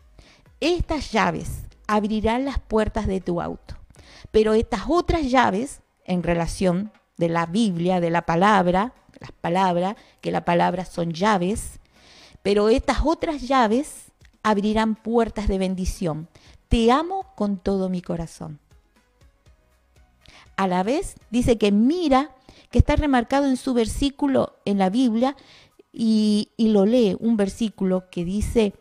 [0.60, 3.76] estas llaves abrirán las puertas de tu auto.
[4.32, 10.32] Pero estas otras llaves, en relación de la Biblia, de la palabra, las palabras, que
[10.32, 11.79] la palabra son llaves,
[12.41, 14.12] pero estas otras llaves
[14.43, 16.27] abrirán puertas de bendición.
[16.67, 18.60] Te amo con todo mi corazón.
[20.55, 22.32] A la vez dice que mira,
[22.71, 25.36] que está remarcado en su versículo en la Biblia,
[25.91, 28.73] y, y lo lee, un versículo que dice,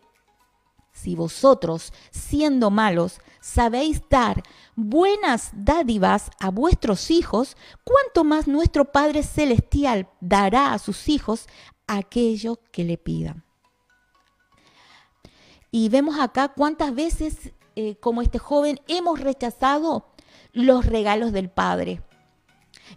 [0.92, 4.43] si vosotros, siendo malos, sabéis dar
[4.77, 11.47] buenas dádivas a vuestros hijos, cuánto más nuestro Padre Celestial dará a sus hijos
[11.87, 13.45] aquello que le pidan.
[15.71, 20.07] Y vemos acá cuántas veces, eh, como este joven, hemos rechazado
[20.53, 22.03] los regalos del Padre.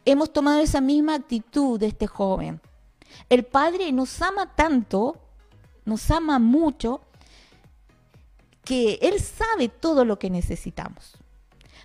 [0.06, 2.62] Hemos tomado esa misma actitud de este joven.
[3.30, 5.18] El Padre nos ama tanto,
[5.86, 7.02] nos ama mucho,
[8.64, 11.18] que Él sabe todo lo que necesitamos.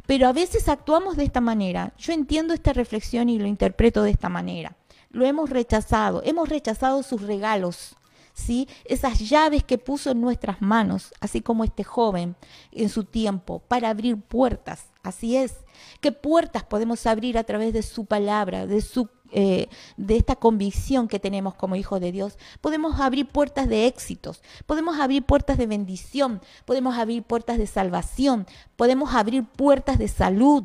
[0.06, 1.92] Pero a veces actuamos de esta manera.
[1.98, 4.76] Yo entiendo esta reflexión y lo interpreto de esta manera.
[5.10, 7.96] Lo hemos rechazado, hemos rechazado sus regalos,
[8.34, 8.68] ¿sí?
[8.84, 12.36] Esas llaves que puso en nuestras manos, así como este joven
[12.72, 14.90] en su tiempo, para abrir puertas.
[15.02, 15.54] Así es.
[16.00, 21.08] ¿Qué puertas podemos abrir a través de su palabra, de su eh, de esta convicción
[21.08, 25.66] que tenemos como hijos de Dios, podemos abrir puertas de éxitos, podemos abrir puertas de
[25.66, 30.64] bendición, podemos abrir puertas de salvación, podemos abrir puertas de salud,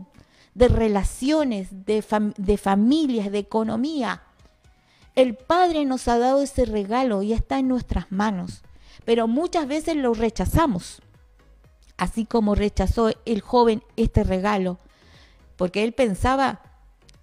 [0.53, 2.03] de relaciones, de,
[2.37, 4.23] de familias, de economía.
[5.15, 8.63] El Padre nos ha dado ese regalo y está en nuestras manos,
[9.05, 11.01] pero muchas veces lo rechazamos,
[11.97, 14.79] así como rechazó el joven este regalo,
[15.57, 16.61] porque él pensaba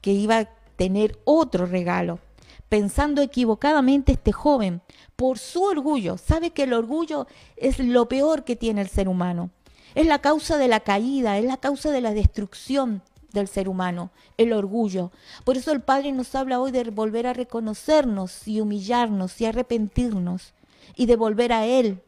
[0.00, 0.48] que iba
[0.78, 2.20] tener otro regalo.
[2.68, 4.80] Pensando equivocadamente este joven,
[5.16, 9.50] por su orgullo, sabe que el orgullo es lo peor que tiene el ser humano.
[9.94, 14.10] Es la causa de la caída, es la causa de la destrucción del ser humano,
[14.36, 15.10] el orgullo.
[15.44, 20.54] Por eso el Padre nos habla hoy de volver a reconocernos y humillarnos y arrepentirnos
[20.94, 22.02] y de volver a Él,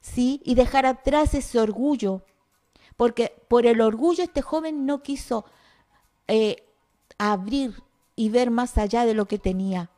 [0.00, 0.40] ¿sí?
[0.44, 2.22] Y dejar atrás ese orgullo.
[2.96, 5.44] Porque por el orgullo este joven no quiso
[6.28, 6.62] eh,
[7.18, 7.82] abrir
[8.16, 9.90] y ver más allá de lo que tenía.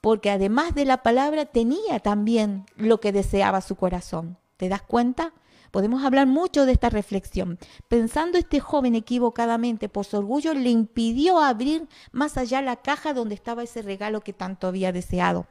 [0.00, 4.38] Porque además de la palabra tenía también lo que deseaba su corazón.
[4.56, 5.32] ¿Te das cuenta?
[5.70, 7.58] Podemos hablar mucho de esta reflexión.
[7.88, 13.34] Pensando este joven equivocadamente por su orgullo, le impidió abrir más allá la caja donde
[13.34, 15.46] estaba ese regalo que tanto había deseado.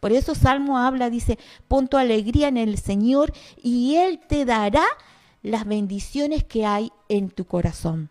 [0.00, 4.84] Por eso Salmo habla, dice, pon tu alegría en el Señor y Él te dará
[5.42, 8.10] las bendiciones que hay en tu corazón.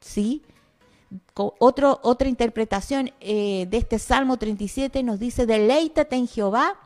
[0.00, 0.42] ¿Sí?
[1.34, 6.78] Otro, otra interpretación eh, de este Salmo 37 nos dice, deleítate en Jehová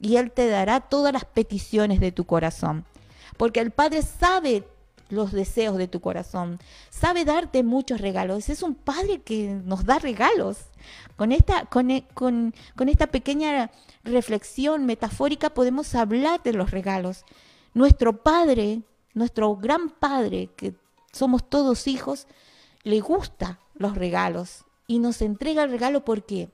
[0.00, 2.84] y Él te dará todas las peticiones de tu corazón
[3.36, 4.64] porque el Padre sabe
[5.08, 6.58] los deseos de tu corazón,
[6.90, 8.48] sabe darte muchos regalos.
[8.48, 10.58] Es un Padre que nos da regalos.
[11.16, 13.70] Con esta, con, e, con, con esta pequeña
[14.04, 17.24] reflexión metafórica podemos hablar de los regalos.
[17.72, 18.82] Nuestro Padre,
[19.14, 20.74] nuestro gran Padre, que
[21.12, 22.26] somos todos hijos,
[22.86, 26.50] le gusta los regalos y nos entrega el regalo porque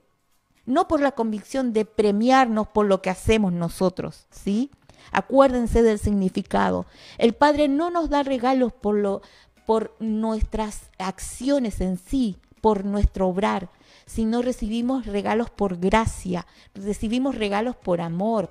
[0.65, 4.71] no por la convicción de premiarnos por lo que hacemos nosotros, ¿sí?
[5.11, 6.87] Acuérdense del significado.
[7.19, 9.21] El Padre no nos da regalos por, lo,
[9.67, 13.69] por nuestras acciones en sí, por nuestro obrar,
[14.07, 18.49] sino recibimos regalos por gracia, recibimos regalos por amor,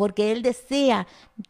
[0.00, 1.06] porque Él desea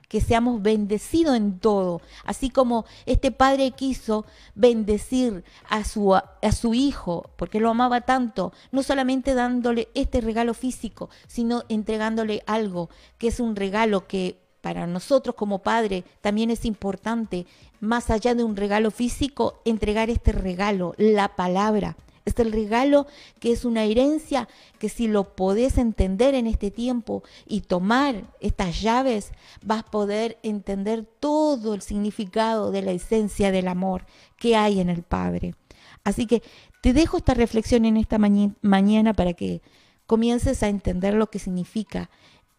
[0.08, 6.74] que seamos bendecidos en todo, así como este padre quiso bendecir a su, a su
[6.74, 13.28] hijo, porque lo amaba tanto, no solamente dándole este regalo físico, sino entregándole algo que
[13.28, 17.46] es un regalo que para nosotros como padre también es importante,
[17.78, 21.96] más allá de un regalo físico, entregar este regalo, la palabra.
[22.30, 23.08] Es el regalo
[23.40, 28.80] que es una herencia que si lo podés entender en este tiempo y tomar estas
[28.80, 34.78] llaves, vas a poder entender todo el significado de la esencia del amor que hay
[34.78, 35.56] en el Padre.
[36.04, 36.42] Así que
[36.80, 39.60] te dejo esta reflexión en esta mañana para que
[40.06, 42.10] comiences a entender lo que significa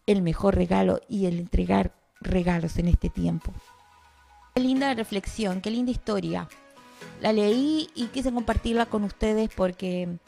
[0.06, 3.52] el mejor regalo y el entregar regalos en este tiempo.
[4.54, 6.46] Qué linda reflexión, qué linda historia
[7.20, 10.18] la leí y quise compartirla con ustedes porque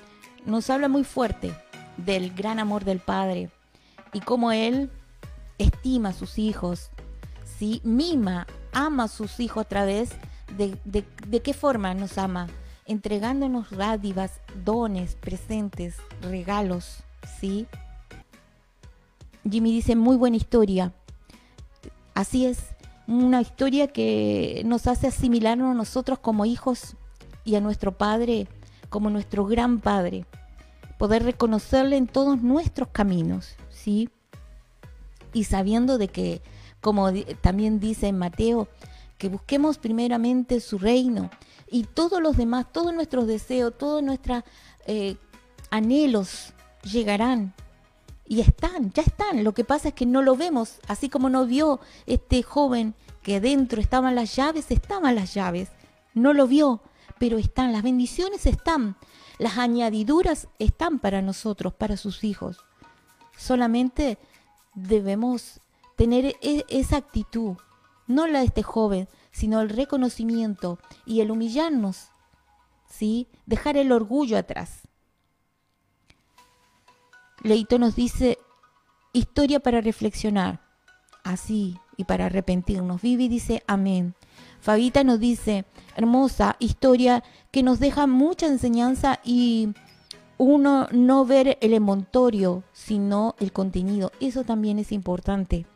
[0.47, 1.55] nos habla muy fuerte
[1.97, 3.51] del gran amor del Padre
[4.13, 4.91] y cómo Él
[5.59, 6.91] estima a sus hijos,
[7.59, 7.81] ¿sí?
[7.85, 10.11] mima, ama a sus hijos a través
[10.57, 12.49] de, de qué forma nos ama,
[12.87, 17.03] entregándonos dádivas, dones, presentes, regalos,
[17.41, 17.67] ¿sí?
[19.49, 20.93] Jimmy dice, muy buena historia.
[22.15, 22.74] Así es,
[23.07, 26.97] una historia que nos hace asimilarnos a nosotros como hijos
[27.45, 28.49] y a nuestro Padre
[28.95, 30.25] como nuestro gran Padre.
[30.99, 34.09] Poder reconocerle en todos nuestros caminos, ¿sí?
[35.33, 36.43] Y sabiendo de que,
[36.81, 38.69] como también dice en Mateo,
[39.19, 41.29] que busquemos primeramente su reino
[41.69, 44.45] y todos los demás, todos nuestros deseos, todos nuestros
[44.87, 45.17] eh,
[45.71, 46.53] anhelos
[46.85, 47.53] llegarán
[48.27, 49.45] y están, ya están.
[49.45, 53.41] Lo que pasa es que no lo vemos, así como no vio este joven que
[53.41, 55.71] dentro estaban las llaves, estaban las llaves.
[56.15, 56.81] No lo vio,
[57.19, 58.97] pero están, las bendiciones están,
[59.39, 62.59] las añadiduras están para nosotros, para sus hijos.
[63.37, 64.19] Solamente
[64.75, 65.61] debemos
[65.97, 67.57] tener e, esa actitud,
[68.07, 72.09] no la de este joven, sino el reconocimiento y el humillarnos,
[72.89, 73.29] ¿sí?
[73.47, 74.83] Dejar el orgullo atrás.
[77.45, 78.39] Leito nos dice,
[79.13, 80.61] historia para reflexionar,
[81.25, 83.03] así y para arrepentirnos.
[83.03, 84.15] Vivi dice, amén.
[84.61, 89.75] Fabita nos dice, hermosa historia que nos deja mucha enseñanza y
[90.39, 94.11] uno no ver el emontorio, sino el contenido.
[94.21, 95.67] Eso también es importante.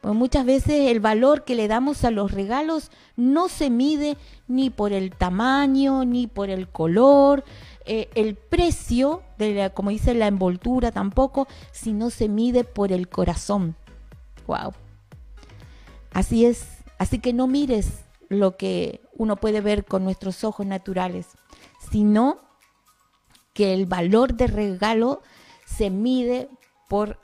[0.00, 4.70] Pues muchas veces el valor que le damos a los regalos no se mide ni
[4.70, 7.42] por el tamaño, ni por el color,
[7.88, 13.76] eh, el precio, de como dice la envoltura tampoco, sino se mide por el corazón.
[14.46, 14.74] Wow.
[16.12, 16.66] Así es.
[16.98, 21.28] Así que no mires lo que uno puede ver con nuestros ojos naturales,
[21.90, 22.38] sino
[23.54, 25.22] que el valor de regalo
[25.64, 26.50] se mide
[26.90, 27.18] por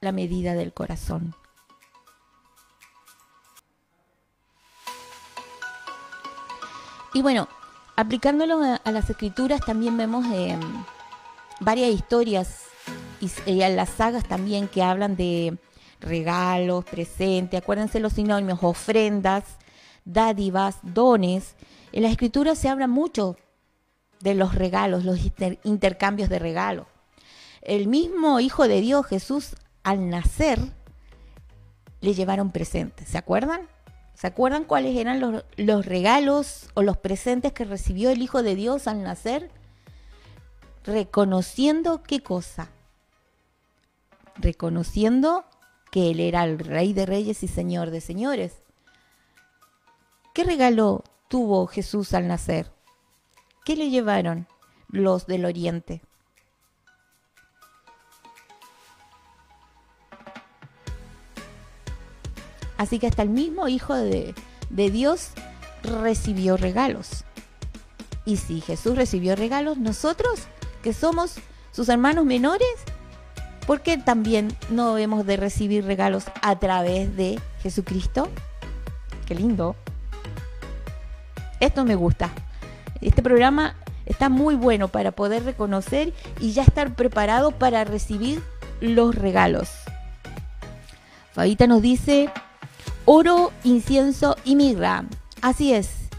[0.00, 1.34] la medida del corazón.
[7.12, 7.46] Y bueno,
[7.98, 10.60] aplicándolo a, las escrituras también vemos em,
[11.58, 12.66] varias historias
[13.44, 15.58] y, a las sagas también que hablan de
[15.98, 19.42] regalos, presentes, acuérdense los sinónimos, ofrendas,
[20.04, 21.56] dádivas, dones.
[21.90, 23.36] En la escritura se habla mucho
[24.20, 25.18] de los regalos, los
[25.64, 26.86] intercambios de regalos.
[27.62, 30.60] El mismo Hijo de Dios, Jesús, al nacer,
[32.00, 33.08] le llevaron presentes.
[33.08, 33.62] ¿Se acuerdan?
[34.18, 38.56] ¿Se acuerdan cuáles eran los, los, regalos o los presentes que recibió el Hijo de
[38.56, 39.48] Dios al nacer?
[40.82, 42.68] Reconociendo qué cosa.
[44.34, 45.44] Reconociendo
[45.92, 48.54] que Él era el Rey de Reyes y Señor de Señores.
[50.34, 52.72] ¿Qué regalo tuvo Jesús al nacer?
[53.64, 54.48] ¿Qué le llevaron
[54.88, 56.02] los del Oriente?
[62.78, 64.34] Así que hasta el mismo Hijo de,
[64.70, 65.32] de Dios
[65.82, 67.24] recibió regalos.
[68.24, 70.40] Y si Jesús recibió regalos, nosotros
[70.82, 71.36] que somos
[71.72, 72.68] sus hermanos menores,
[73.66, 78.28] ¿por qué también no hemos de recibir regalos a través de Jesucristo?
[79.26, 79.76] Qué lindo.
[81.60, 82.30] Esto me gusta.
[83.00, 83.74] Este programa
[84.06, 88.42] está muy bueno para poder reconocer y ya estar preparado para recibir
[88.80, 89.68] los regalos.
[91.32, 92.30] Fabita nos dice
[93.10, 95.06] oro, incienso y mirra.
[95.40, 96.10] Así es,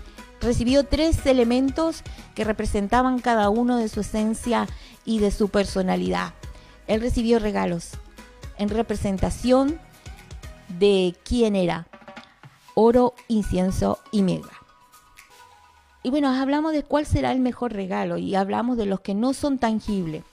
[0.41, 2.01] recibió tres elementos
[2.33, 4.67] que representaban cada uno de su esencia
[5.05, 6.33] y de su personalidad.
[6.87, 7.91] Él recibió regalos
[8.57, 9.79] en representación
[10.79, 11.85] de quién era.
[12.73, 14.57] Oro, incienso y mirra.
[16.01, 19.33] Y bueno, hablamos de cuál será el mejor regalo y hablamos de los que no
[19.33, 20.23] son tangibles.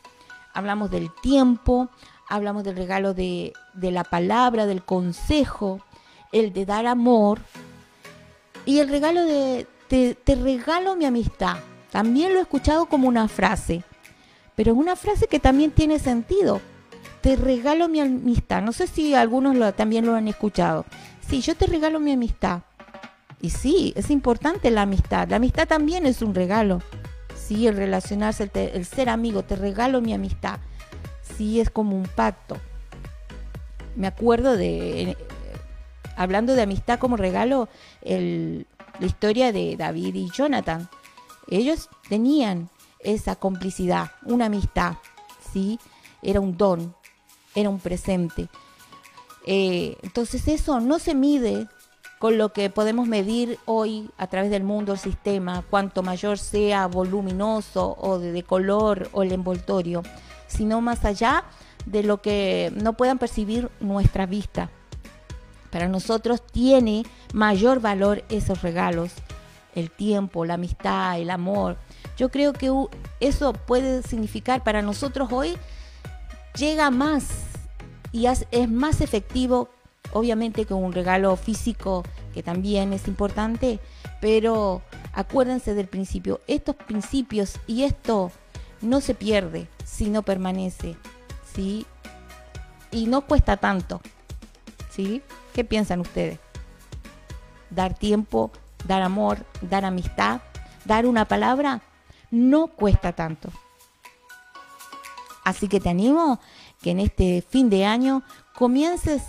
[0.55, 1.91] Hablamos del tiempo,
[2.31, 5.81] hablamos del regalo de, la palabra, del consejo,
[6.33, 7.41] el de dar amor
[8.65, 11.57] y el regalo de te, regalo mi amistad.
[11.91, 13.85] También lo he escuchado como una frase,
[14.55, 16.61] pero es una frase que también tiene sentido.
[17.21, 18.63] Te regalo mi amistad.
[18.63, 20.85] No sé si algunos también lo han escuchado.
[21.29, 22.63] Sí, yo te regalo mi amistad.
[23.41, 25.29] Y sí, es importante la amistad.
[25.29, 26.83] La amistad también es un regalo.
[27.37, 30.59] Sí, el relacionarse, el, ser amigo, te regalo mi amistad.
[31.37, 32.57] Sí, es como un pacto.
[33.95, 35.17] Me acuerdo de,
[36.17, 37.69] hablando de amistad como regalo,
[38.03, 40.89] la historia de David y Jonathan.
[41.49, 44.95] Ellos tenían esa complicidad, una amistad,
[45.53, 45.79] ¿sí?
[46.23, 46.95] Era un don,
[47.55, 48.49] era un presente.
[49.47, 51.69] Eh, entonces eso no se mide
[52.19, 56.87] con lo que podemos medir hoy a través del mundo el sistema, cuanto mayor sea
[56.87, 60.03] voluminoso o de, color o el envoltorio,
[60.47, 61.45] sino más allá
[61.85, 64.71] de lo que no puedan percibir nuestra vista.
[65.77, 69.13] Para nosotros tiene mayor valor esos regalos,
[69.75, 71.77] el tiempo, la amistad, el amor.
[72.17, 72.73] Yo creo que
[73.21, 75.59] eso puede significar para nosotros hoy,
[76.57, 77.27] llega más
[78.11, 79.69] y es más efectivo
[80.15, 83.79] obviamente con un regalo físico que también es importante,
[84.23, 84.81] pero
[85.13, 86.41] acuérdense del principio.
[86.47, 88.33] Estos principios y esto
[88.81, 90.97] no se pierde, sino permanece,
[91.55, 91.85] ¿sí?
[92.91, 94.01] Y no cuesta tanto,
[94.89, 95.21] ¿sí?
[95.57, 96.39] ¿Qué piensan ustedes?
[97.71, 98.51] Dar tiempo,
[98.87, 100.43] dar amor, dar amistad,
[100.85, 101.81] dar una palabra,
[102.31, 103.49] no cuesta tanto.
[105.45, 106.41] Así que te animo
[106.83, 108.23] que en este fin de año
[108.55, 109.23] comiences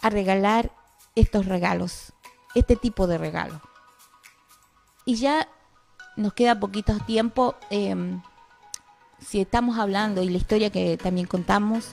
[0.00, 0.72] a regalar
[1.14, 2.14] estos regalos,
[2.54, 3.60] este tipo de regalo.
[5.04, 5.46] Y ya
[6.16, 7.54] nos queda poquito tiempo.
[7.68, 8.22] Em,
[9.20, 11.90] si estamos hablando y la historia que también contamos,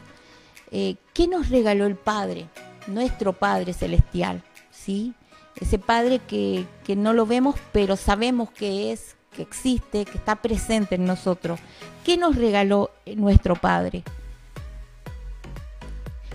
[0.71, 2.47] eh, ¿qué nos regaló el Padre,
[2.87, 4.43] nuestro Padre Celestial?
[4.71, 5.13] ¿Sí?
[5.59, 10.37] Ese Padre que, que no lo vemos, pero sabemos que es, que existe, que está
[10.37, 11.59] presente en nosotros.
[12.03, 14.03] ¿Qué nos regaló nuestro Padre?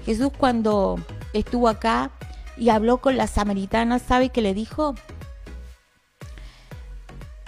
[0.04, 0.96] Jesús cuando
[1.32, 2.10] estuvo acá
[2.56, 4.94] y habló con la samaritana, ¿sabe qué le dijo?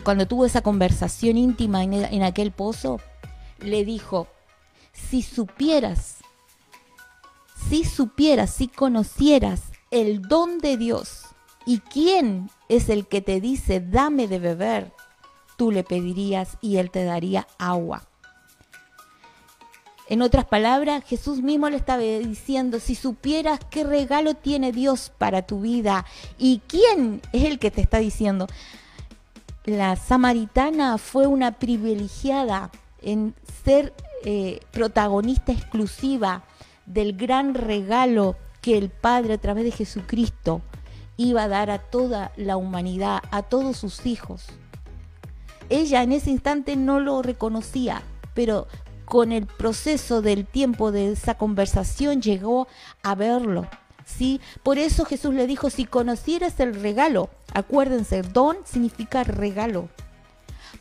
[0.04, 3.00] Cuando tuvo esa conversación íntima en, aquel pozo,
[3.60, 4.28] le dijo,
[4.92, 6.18] si supieras,
[7.68, 11.26] si supieras, si conocieras el don de Dios
[11.66, 14.92] y quién es el que te dice, dame de beber,
[15.56, 18.04] tú le pedirías y él te daría agua.
[20.08, 25.42] En otras palabras, Jesús mismo le estaba diciendo, si supieras qué regalo tiene Dios para
[25.42, 26.04] tu vida
[26.36, 28.48] y quién es el que te está diciendo.
[29.64, 32.72] La samaritana fue una privilegiada
[33.02, 33.34] en
[33.64, 36.42] ser eh, protagonista exclusiva
[36.92, 40.60] del gran regalo que el Padre a través de Jesucristo
[41.16, 44.46] iba a dar a toda la humanidad, a todos sus hijos.
[45.68, 48.02] Ella en ese instante no lo reconocía,
[48.34, 48.66] pero
[49.04, 52.66] con el proceso del tiempo de esa conversación llegó
[53.02, 53.68] a verlo.
[54.04, 54.40] ¿sí?
[54.62, 59.88] Por eso Jesús le dijo, si conocieras el regalo, acuérdense, don significa regalo.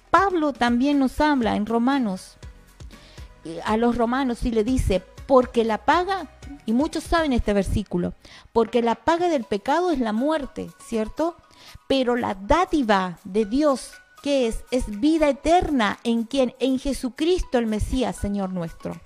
[0.09, 2.37] Pablo también nos habla en Romanos,
[3.63, 6.25] a los romanos y le dice, porque la paga,
[6.65, 8.15] y muchos saben este versículo,
[8.51, 11.35] porque la paga del pecado es la muerte, ¿cierto?
[11.87, 13.91] Pero la dádiva de Dios,
[14.23, 14.63] que es?
[14.71, 18.99] Es vida eterna en quien, en Jesucristo el Mesías, Señor nuestro.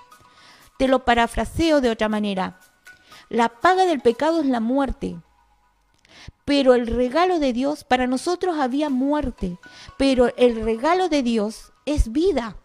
[0.78, 2.58] Te lo parafraseo de otra manera.
[3.28, 5.18] La paga del pecado es la muerte,
[6.46, 9.60] pero el regalo de Dios, para nosotros había muerte,
[9.98, 12.56] pero el regalo de Dios es vida.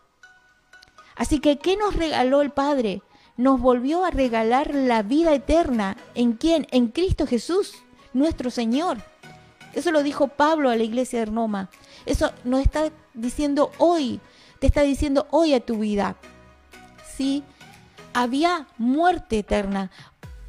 [1.17, 3.03] Así que, ¿qué nos regaló el Padre?
[3.39, 5.97] Nos volvió a regalar la vida eterna.
[6.15, 6.67] ¿En quién?
[6.71, 7.73] En Cristo Jesús,
[8.13, 8.99] nuestro Señor.
[9.73, 11.71] Eso lo dijo Pablo a la iglesia de Roma.
[12.05, 14.21] Eso nos está diciendo hoy,
[14.59, 16.17] te está diciendo hoy a tu vida.
[17.17, 17.43] Sí,
[18.13, 19.91] había muerte eterna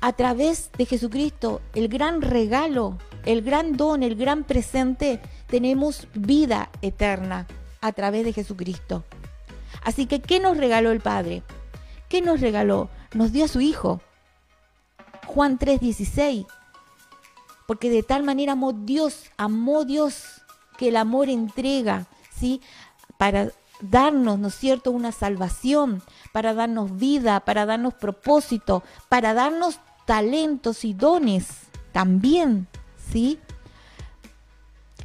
[0.02, 6.70] a través de Jesucristo, el gran regalo el gran don, el gran presente, tenemos vida
[6.82, 7.48] eterna
[7.82, 9.04] a través de Jesucristo.
[9.84, 11.44] Así que, ¿qué nos regaló el Padre?
[12.10, 12.90] ¿Qué nos regaló?
[13.14, 14.02] Nos dio a su Hijo.
[15.28, 16.46] Juan 3:16.
[17.68, 20.42] Porque de tal manera amó Dios, amó Dios,
[20.78, 22.62] que el amor entrega, ¿sí?
[23.18, 26.02] Para darnos, ¿no es cierto?, una salvación,
[26.34, 31.48] para darnos vida, para darnos propósito, para darnos talentos y dones
[31.92, 32.68] también
[33.12, 33.40] ¿sí?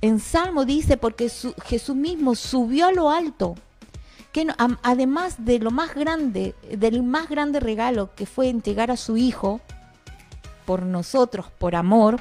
[0.01, 1.31] En Salmo dice, porque
[1.65, 3.55] Jesús mismo subió a lo alto,
[4.35, 4.49] que
[4.83, 9.61] además de lo más grande, del más grande regalo que fue entregar a su Hijo,
[10.67, 12.21] por nosotros, por amor,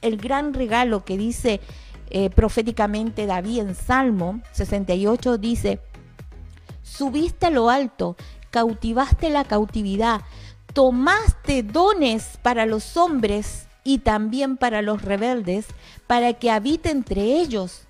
[0.00, 1.60] el gran regalo que dice
[2.10, 5.80] eh, proféticamente David en Salmo 68 dice,
[6.84, 8.14] subiste a lo alto,
[8.52, 10.20] cautivaste la cautividad,
[10.72, 15.66] tomaste dones para los hombres y también para los rebeldes,
[16.06, 17.88] para que habite entre ellos.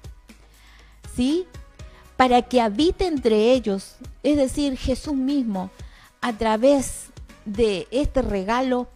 [1.14, 1.46] ¿Sí?
[2.16, 3.96] Para que habite entre ellos.
[4.22, 5.70] Es decir, Jesús mismo,
[6.20, 7.10] a través
[7.44, 8.88] de este regalo,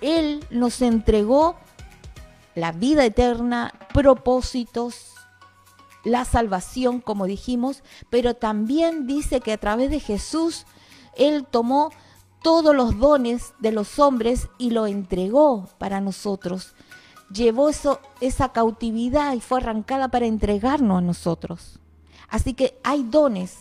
[0.00, 1.56] Él nos entregó
[2.54, 5.12] la vida eterna, propósitos,
[6.04, 10.64] la salvación, como dijimos, pero también dice que a través de Jesús,
[11.16, 11.90] Él tomó
[12.42, 16.74] todos los dones de los hombres y lo entregó para nosotros.
[17.32, 21.80] Llevó eso, esa cautividad y fue arrancada para entregarnos a nosotros.
[22.28, 23.58] Así que hay dones.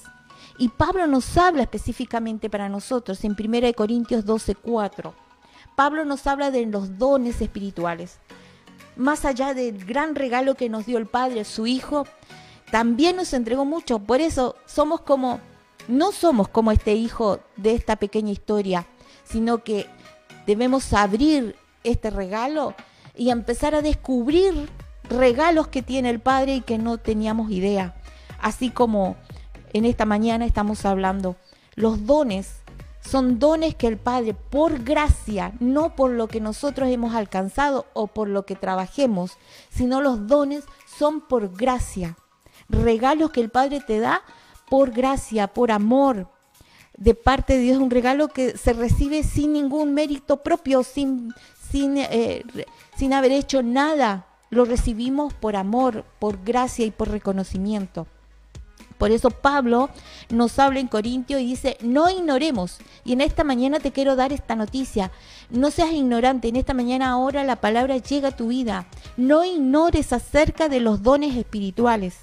[0.58, 5.14] Y Pablo nos habla específicamente para nosotros en 1 Corintios 12, 4.
[5.76, 8.20] Pablo nos habla de los dones espirituales.
[8.96, 12.08] Más allá del gran regalo que nos dio el Padre, su Hijo,
[12.72, 14.00] también nos entregó mucho.
[14.00, 15.42] Por eso somos como
[15.88, 18.88] no somos como este hijo de esta pequeña historia,
[19.24, 19.86] sino que
[20.48, 22.74] debemos abrir este regalo
[23.16, 24.70] y empezar a descubrir
[25.10, 27.96] regalos que tiene el Padre y que no teníamos idea.
[28.40, 29.16] Así como
[29.74, 31.36] en esta mañana estamos hablando,
[31.76, 32.62] los dones
[33.02, 38.08] son dones que el Padre, por gracia, no por lo que nosotros hemos alcanzado o
[38.08, 39.34] por lo que trabajemos,
[39.70, 40.64] sino los dones
[40.98, 42.18] son por gracia.
[42.68, 44.24] Regalos que el Padre te da
[44.70, 46.28] por gracia, por amor
[46.98, 51.34] de parte de Dios, un regalo que se recibe sin ningún mérito propio, sin,
[51.70, 52.44] sin, eh,
[52.98, 54.28] sin haber hecho nada.
[54.50, 58.08] Lo recibimos por amor, por gracia y por reconocimiento.
[58.98, 59.90] Por eso Pablo
[60.30, 62.78] nos habla en Corintio y dice, no ignoremos.
[63.04, 65.12] Y en esta mañana te quiero dar esta noticia.
[65.50, 66.48] No seas ignorante.
[66.48, 68.88] En esta mañana ahora la palabra llega a tu vida.
[69.18, 72.16] No ignores acerca de los dones espirituales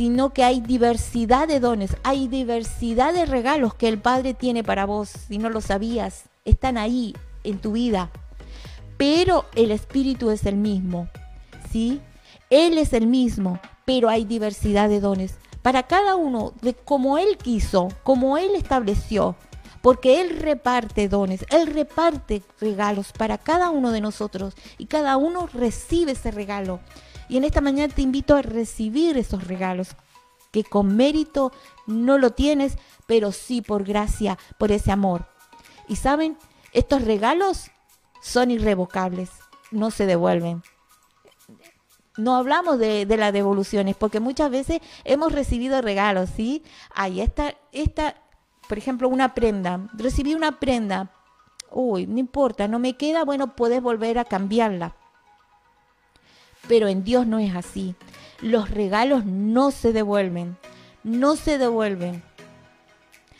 [0.00, 4.86] sino que hay diversidad de dones, hay diversidad de regalos que el Padre tiene para
[4.86, 7.14] vos, si no lo sabías, están ahí
[7.44, 8.10] en tu vida.
[8.96, 11.08] Pero el Espíritu es el mismo,
[11.70, 12.00] ¿sí?
[12.48, 15.34] Él es el mismo, pero hay diversidad de dones.
[15.62, 19.36] Para cada uno, de como Él quiso, como Él estableció,
[19.82, 25.46] porque Él reparte dones, Él reparte regalos para cada uno de nosotros y cada uno
[25.52, 26.80] recibe ese regalo.
[27.28, 29.96] Y en esta mañana te invito a recibir esos regalos
[30.50, 31.52] que con mérito
[31.86, 35.26] no lo tienes, pero sí por gracia, por ese amor.
[35.88, 36.36] Y saben,
[36.72, 37.70] estos regalos
[38.22, 39.30] son irrevocables,
[39.70, 40.62] no se devuelven.
[42.20, 46.62] No hablamos de, las devoluciones, porque muchas veces hemos recibido regalos, ¿sí?
[46.94, 48.16] Ahí está, esta,
[48.68, 49.88] por ejemplo, una prenda.
[49.94, 51.10] Recibí una prenda.
[51.70, 54.94] Uy, no importa, no me queda, bueno, puedes volver a cambiarla.
[56.68, 57.94] Pero en Dios no es así.
[58.42, 60.58] Los regalos no se devuelven,
[61.02, 62.22] no se devuelven.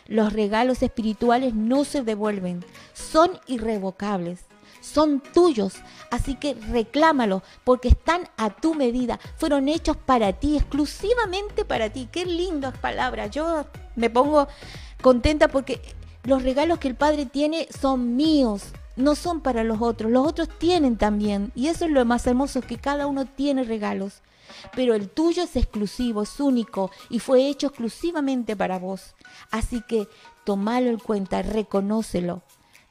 [0.07, 4.45] Los regalos espirituales no se devuelven, son irrevocables,
[4.81, 5.75] son tuyos.
[6.09, 9.19] Así que reclámalo porque están a tu medida.
[9.37, 12.09] Fueron hechos para ti, exclusivamente para ti.
[12.11, 13.31] Qué lindas palabras.
[13.31, 13.65] Yo
[13.95, 14.47] me pongo
[15.01, 15.81] contenta porque
[16.23, 18.63] los regalos que el Padre tiene son míos.
[18.97, 21.51] No son para los otros, los otros tienen también.
[21.55, 24.21] Y eso es lo más hermoso, que cada uno tiene regalos
[24.75, 29.15] pero el tuyo es exclusivo, es único y fue hecho exclusivamente para vos.
[29.49, 30.07] Así que
[30.43, 32.41] tomalo en cuenta, reconócelo.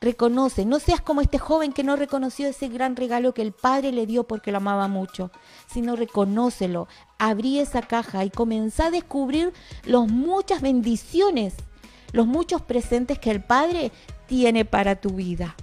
[0.02, 3.92] Reconoce, no seas como este joven que no reconoció ese gran regalo que el padre
[3.92, 5.30] le dio porque lo amaba mucho,
[5.66, 6.88] sino reconócelo,
[7.18, 9.52] abrí esa caja y comenzá a descubrir
[9.84, 11.54] las muchas bendiciones,
[12.12, 13.92] los muchos presentes que el padre
[14.26, 15.54] tiene para tu vida,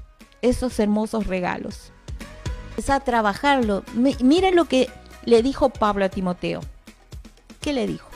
[0.44, 1.92] esos hermosos regalos.
[2.78, 3.84] Es a trabajarlo.
[3.96, 4.88] Miren lo que
[5.26, 6.62] le dijo Pablo a Timoteo.
[7.60, 8.07] ¿Qué le dijo?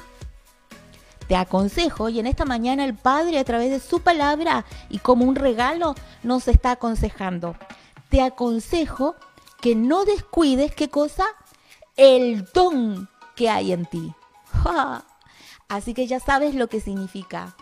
[1.32, 5.24] Te aconsejo, y en esta mañana el Padre a través de su palabra y como
[5.24, 7.56] un regalo nos está aconsejando.
[8.10, 9.16] Te aconsejo
[9.62, 11.24] que no descuides qué cosa?
[11.96, 13.08] El don
[13.38, 14.14] que hay en ti.
[15.70, 17.56] Así que ya sabes lo que significa.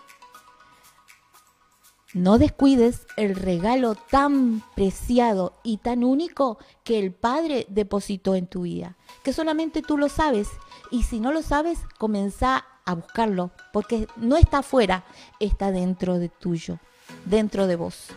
[2.15, 8.63] No descuides el regalo tan preciado y tan único que el Padre depositó en tu
[8.63, 10.49] vida, que solamente tú lo sabes.
[10.89, 15.03] Y si no lo sabes, comienza a buscarlo, porque no está afuera,
[15.39, 16.79] está dentro de tuyo,
[17.25, 18.07] dentro de vos.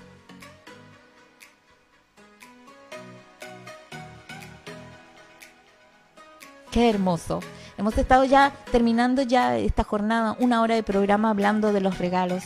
[6.70, 7.40] Qué hermoso.
[7.76, 12.44] Hemos estado ya terminando ya esta jornada, una hora de programa hablando de los regalos.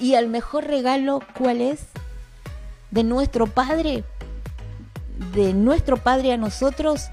[0.00, 1.80] Y el mejor regalo, ¿cuál es?
[2.90, 4.04] De nuestro Padre,
[5.34, 7.10] de nuestro Padre a nosotros,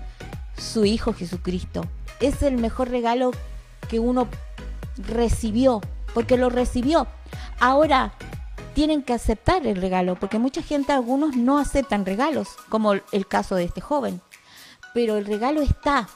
[0.58, 1.86] su Hijo Jesucristo.
[2.22, 3.32] Es el mejor regalo
[3.90, 4.30] que uno
[4.98, 5.82] recibió,
[6.14, 7.08] porque lo recibió.
[7.60, 8.14] Ahora
[8.74, 13.56] tienen que aceptar el regalo, porque mucha gente, algunos no aceptan regalos, como el caso
[13.56, 14.22] de este joven.
[14.94, 16.08] Pero el regalo está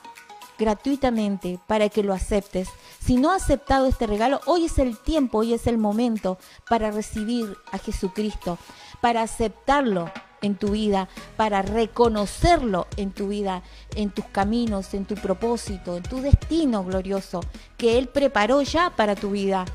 [0.58, 2.68] gratuitamente para que lo aceptes.
[3.00, 6.92] Si no has aceptado este regalo, hoy es el tiempo, hoy es el momento para
[6.92, 8.58] recibir a Jesucristo,
[9.02, 10.12] para aceptarlo
[10.42, 13.64] en tu vida, para reconocerlo en tu vida,
[13.96, 17.42] en tus caminos, en tu propósito, en tu destino glorioso
[17.78, 19.66] que Él preparó ya para tu vida.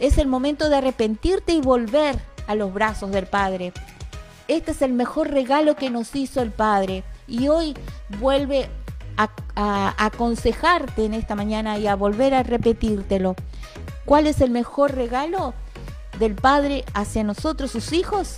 [0.00, 3.72] Es el momento de arrepentirte y volver a los brazos del Padre.
[4.48, 7.04] Este es el mejor regalo que nos hizo el Padre.
[7.26, 7.74] Y hoy
[8.18, 8.70] vuelve
[9.18, 13.34] a, aconsejarte en esta mañana y a volver a repetírtelo.
[14.04, 15.52] ¿Cuál es el mejor regalo
[16.18, 18.36] del Padre hacia nosotros, sus hijos?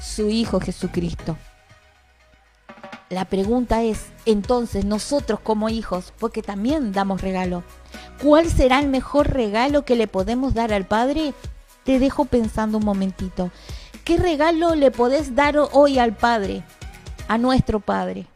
[0.00, 1.36] Su Hijo Jesucristo.
[3.10, 7.62] La pregunta es, entonces, nosotros como hijos, porque también damos regalo,
[8.22, 11.34] ¿cuál será el mejor regalo que le podemos dar al Padre?
[11.84, 13.50] Te dejo pensando un momentito.
[14.04, 16.64] ¿Qué regalo le podés dar hoy al Padre?
[17.28, 18.26] A nuestro Padre.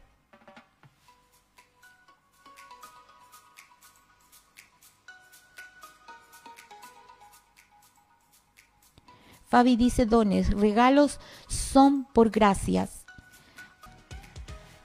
[9.49, 13.07] Fabi dice dones, regalos son por gracias.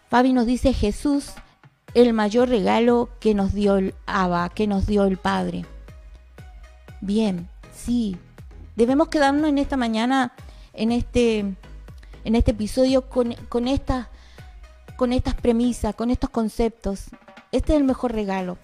[0.10, 1.32] Fabi nos dice Jesús,
[1.94, 5.66] el mayor regalo que nos dio el Abba, que nos dio el Padre.
[7.02, 8.18] Bien, sí.
[8.76, 10.34] Debemos quedarnos en esta mañana,
[10.72, 11.40] en este,
[12.24, 14.08] en este episodio, con, con, estas,
[14.96, 17.08] con estas premisas, con estos conceptos.
[17.52, 18.58] Este es el mejor regalo.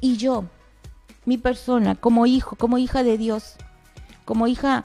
[0.00, 0.44] Y yo,
[1.24, 3.56] mi persona, como hijo, como hija de Dios,
[4.24, 4.82] como hija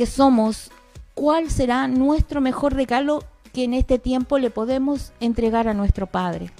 [0.00, 0.70] que somos,
[1.12, 3.22] ¿cuál será nuestro mejor regalo
[3.52, 6.50] que en este tiempo le podemos entregar a nuestro Padre?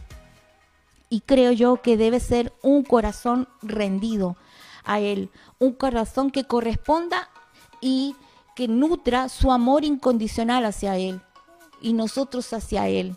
[1.09, 4.37] Y creo yo que debe ser un corazón rendido
[4.85, 7.31] a Él, un corazón que corresponda
[7.81, 8.15] y
[8.55, 11.23] que nutra su amor incondicional hacia Él
[11.81, 13.17] y nosotros hacia Él.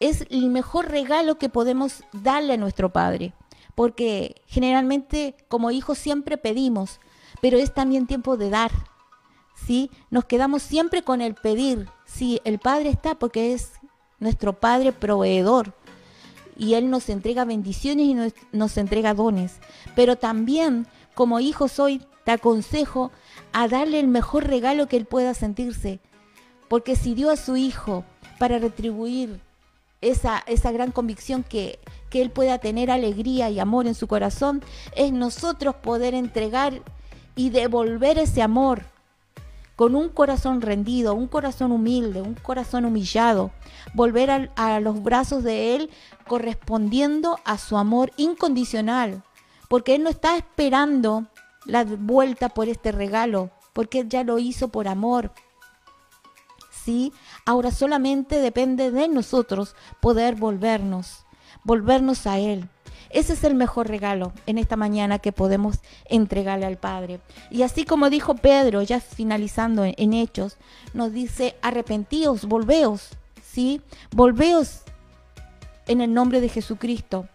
[0.00, 3.34] Es el mejor regalo que podemos darle a nuestro Padre,
[3.74, 6.98] porque generalmente como hijos siempre pedimos,
[7.42, 8.70] pero es también tiempo de dar,
[9.54, 9.90] ¿sí?
[10.10, 11.88] Nos quedamos siempre con el pedir.
[12.04, 13.72] Sí, el Padre está porque es
[14.18, 15.74] nuestro Padre proveedor
[16.56, 18.14] y Él nos entrega bendiciones y
[18.56, 19.58] nos, entrega dones.
[19.94, 23.10] Pero también, como hijo soy, te aconsejo
[23.52, 26.00] a darle el mejor regalo que Él pueda sentirse.
[26.68, 28.04] Porque si dio a su hijo
[28.38, 29.40] para retribuir
[30.00, 31.78] esa, esa gran convicción que,
[32.10, 34.62] que Él pueda tener alegría y amor en su corazón,
[34.96, 36.82] es nosotros poder entregar
[37.36, 38.93] y devolver ese amor
[39.76, 43.50] con un corazón rendido, un corazón humilde, un corazón humillado,
[43.92, 45.90] volver a, los brazos de Él
[46.26, 49.22] correspondiendo a su amor incondicional,
[49.68, 51.26] porque Él no está esperando
[51.66, 55.32] la vuelta por este regalo, porque Él ya lo hizo por amor.
[56.84, 57.12] ¿sí?
[57.44, 61.24] Ahora solamente depende de nosotros poder volvernos,
[61.64, 62.68] volvernos a Él.
[63.14, 67.20] Ese es el mejor regalo en esta mañana que podemos entregarle al Padre.
[67.48, 70.56] Y así como dijo Pedro, ya finalizando en, Hechos,
[70.94, 73.10] nos dice, arrepentíos, volveos,
[73.40, 73.80] ¿sí?
[74.10, 74.82] Volveos
[75.86, 77.28] en el nombre de Jesucristo.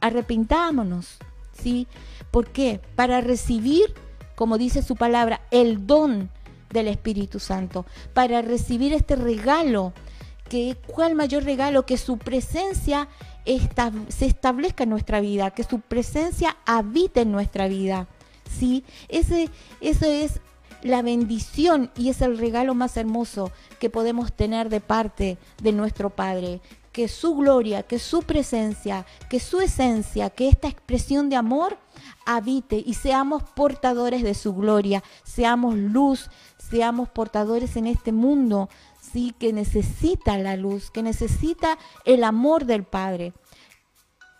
[0.00, 1.18] Arrepintámonos,
[1.52, 1.86] ¿sí?
[2.30, 2.80] ¿Por qué?
[2.96, 3.92] Para recibir,
[4.34, 6.30] como dice su palabra, el don
[6.70, 7.84] del Espíritu Santo,
[8.14, 9.92] para recibir este regalo,
[10.48, 13.08] que cuál mayor regalo que su presencia
[14.08, 18.06] se establezca en nuestra vida, que su presencia habite en nuestra vida.
[18.58, 18.84] ¿sí?
[19.08, 19.48] Ese,
[19.80, 20.40] eso es
[20.82, 26.10] la bendición y es el regalo más hermoso que podemos tener de parte de nuestro
[26.10, 26.60] Padre.
[26.92, 31.78] Que su gloria, que su presencia, que su esencia, que esta expresión de amor
[32.26, 36.28] habite y seamos portadores de su gloria, seamos luz,
[36.58, 38.68] seamos portadores en este mundo,
[39.12, 43.32] sí, que necesita la luz, que necesita el amor del Padre.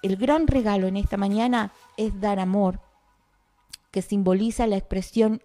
[0.03, 2.81] El gran regalo en esta mañana es dar amor,
[3.91, 5.43] que simboliza la expresión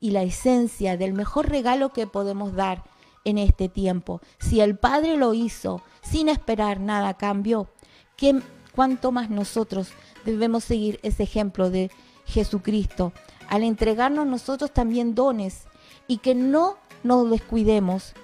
[0.00, 2.84] y la esencia del mejor regalo que podemos dar
[3.24, 4.20] en este tiempo.
[4.38, 7.68] Si el Padre lo hizo sin esperar nada a cambio,
[8.16, 8.40] ¿qué,
[8.74, 9.90] ¿cuánto más nosotros
[10.24, 11.90] debemos seguir ese ejemplo de
[12.26, 13.12] Jesucristo
[13.48, 15.66] al entregarnos nosotros también dones
[16.06, 18.14] y que no nos descuidemos,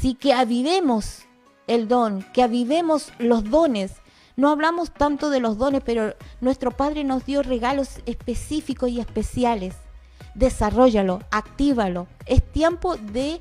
[0.00, 1.22] sí que avivemos
[1.66, 3.92] el don, que avivemos los dones.
[4.36, 9.74] No hablamos tanto de los dones, pero nuestro Padre nos dio regalos específicos y especiales.
[10.34, 12.06] Desarrollalo, actívalo.
[12.26, 13.40] Es tiempo de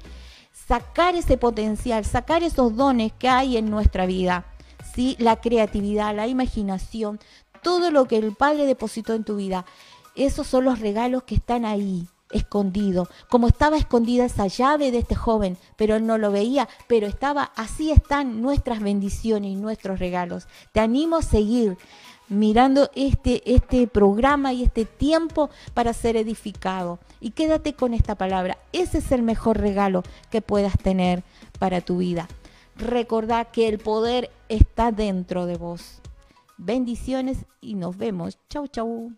[0.68, 4.46] sacar ese potencial, sacar esos dones que hay en nuestra vida.
[4.94, 5.18] ¿sí?
[5.20, 7.20] La creatividad, la imaginación,
[7.62, 9.66] todo lo que el Padre depositó en tu vida.
[10.16, 15.16] Esos son los regalos que están ahí, escondido, como estaba escondida esa llave de este
[15.16, 20.48] joven, pero él no lo veía, pero estaba, así están nuestras bendiciones y nuestros regalos.
[20.72, 21.78] Te animo a seguir
[22.28, 27.00] mirando este, este programa y este tiempo para ser edificado.
[27.20, 28.58] Y quédate con esta palabra.
[28.74, 31.24] Ese es el mejor regalo que puedas tener
[31.60, 32.28] para tu vida.
[32.76, 36.02] Recordá que el poder está dentro de vos.
[36.58, 38.38] Bendiciones y nos vemos.
[38.50, 39.12] Chau, chau.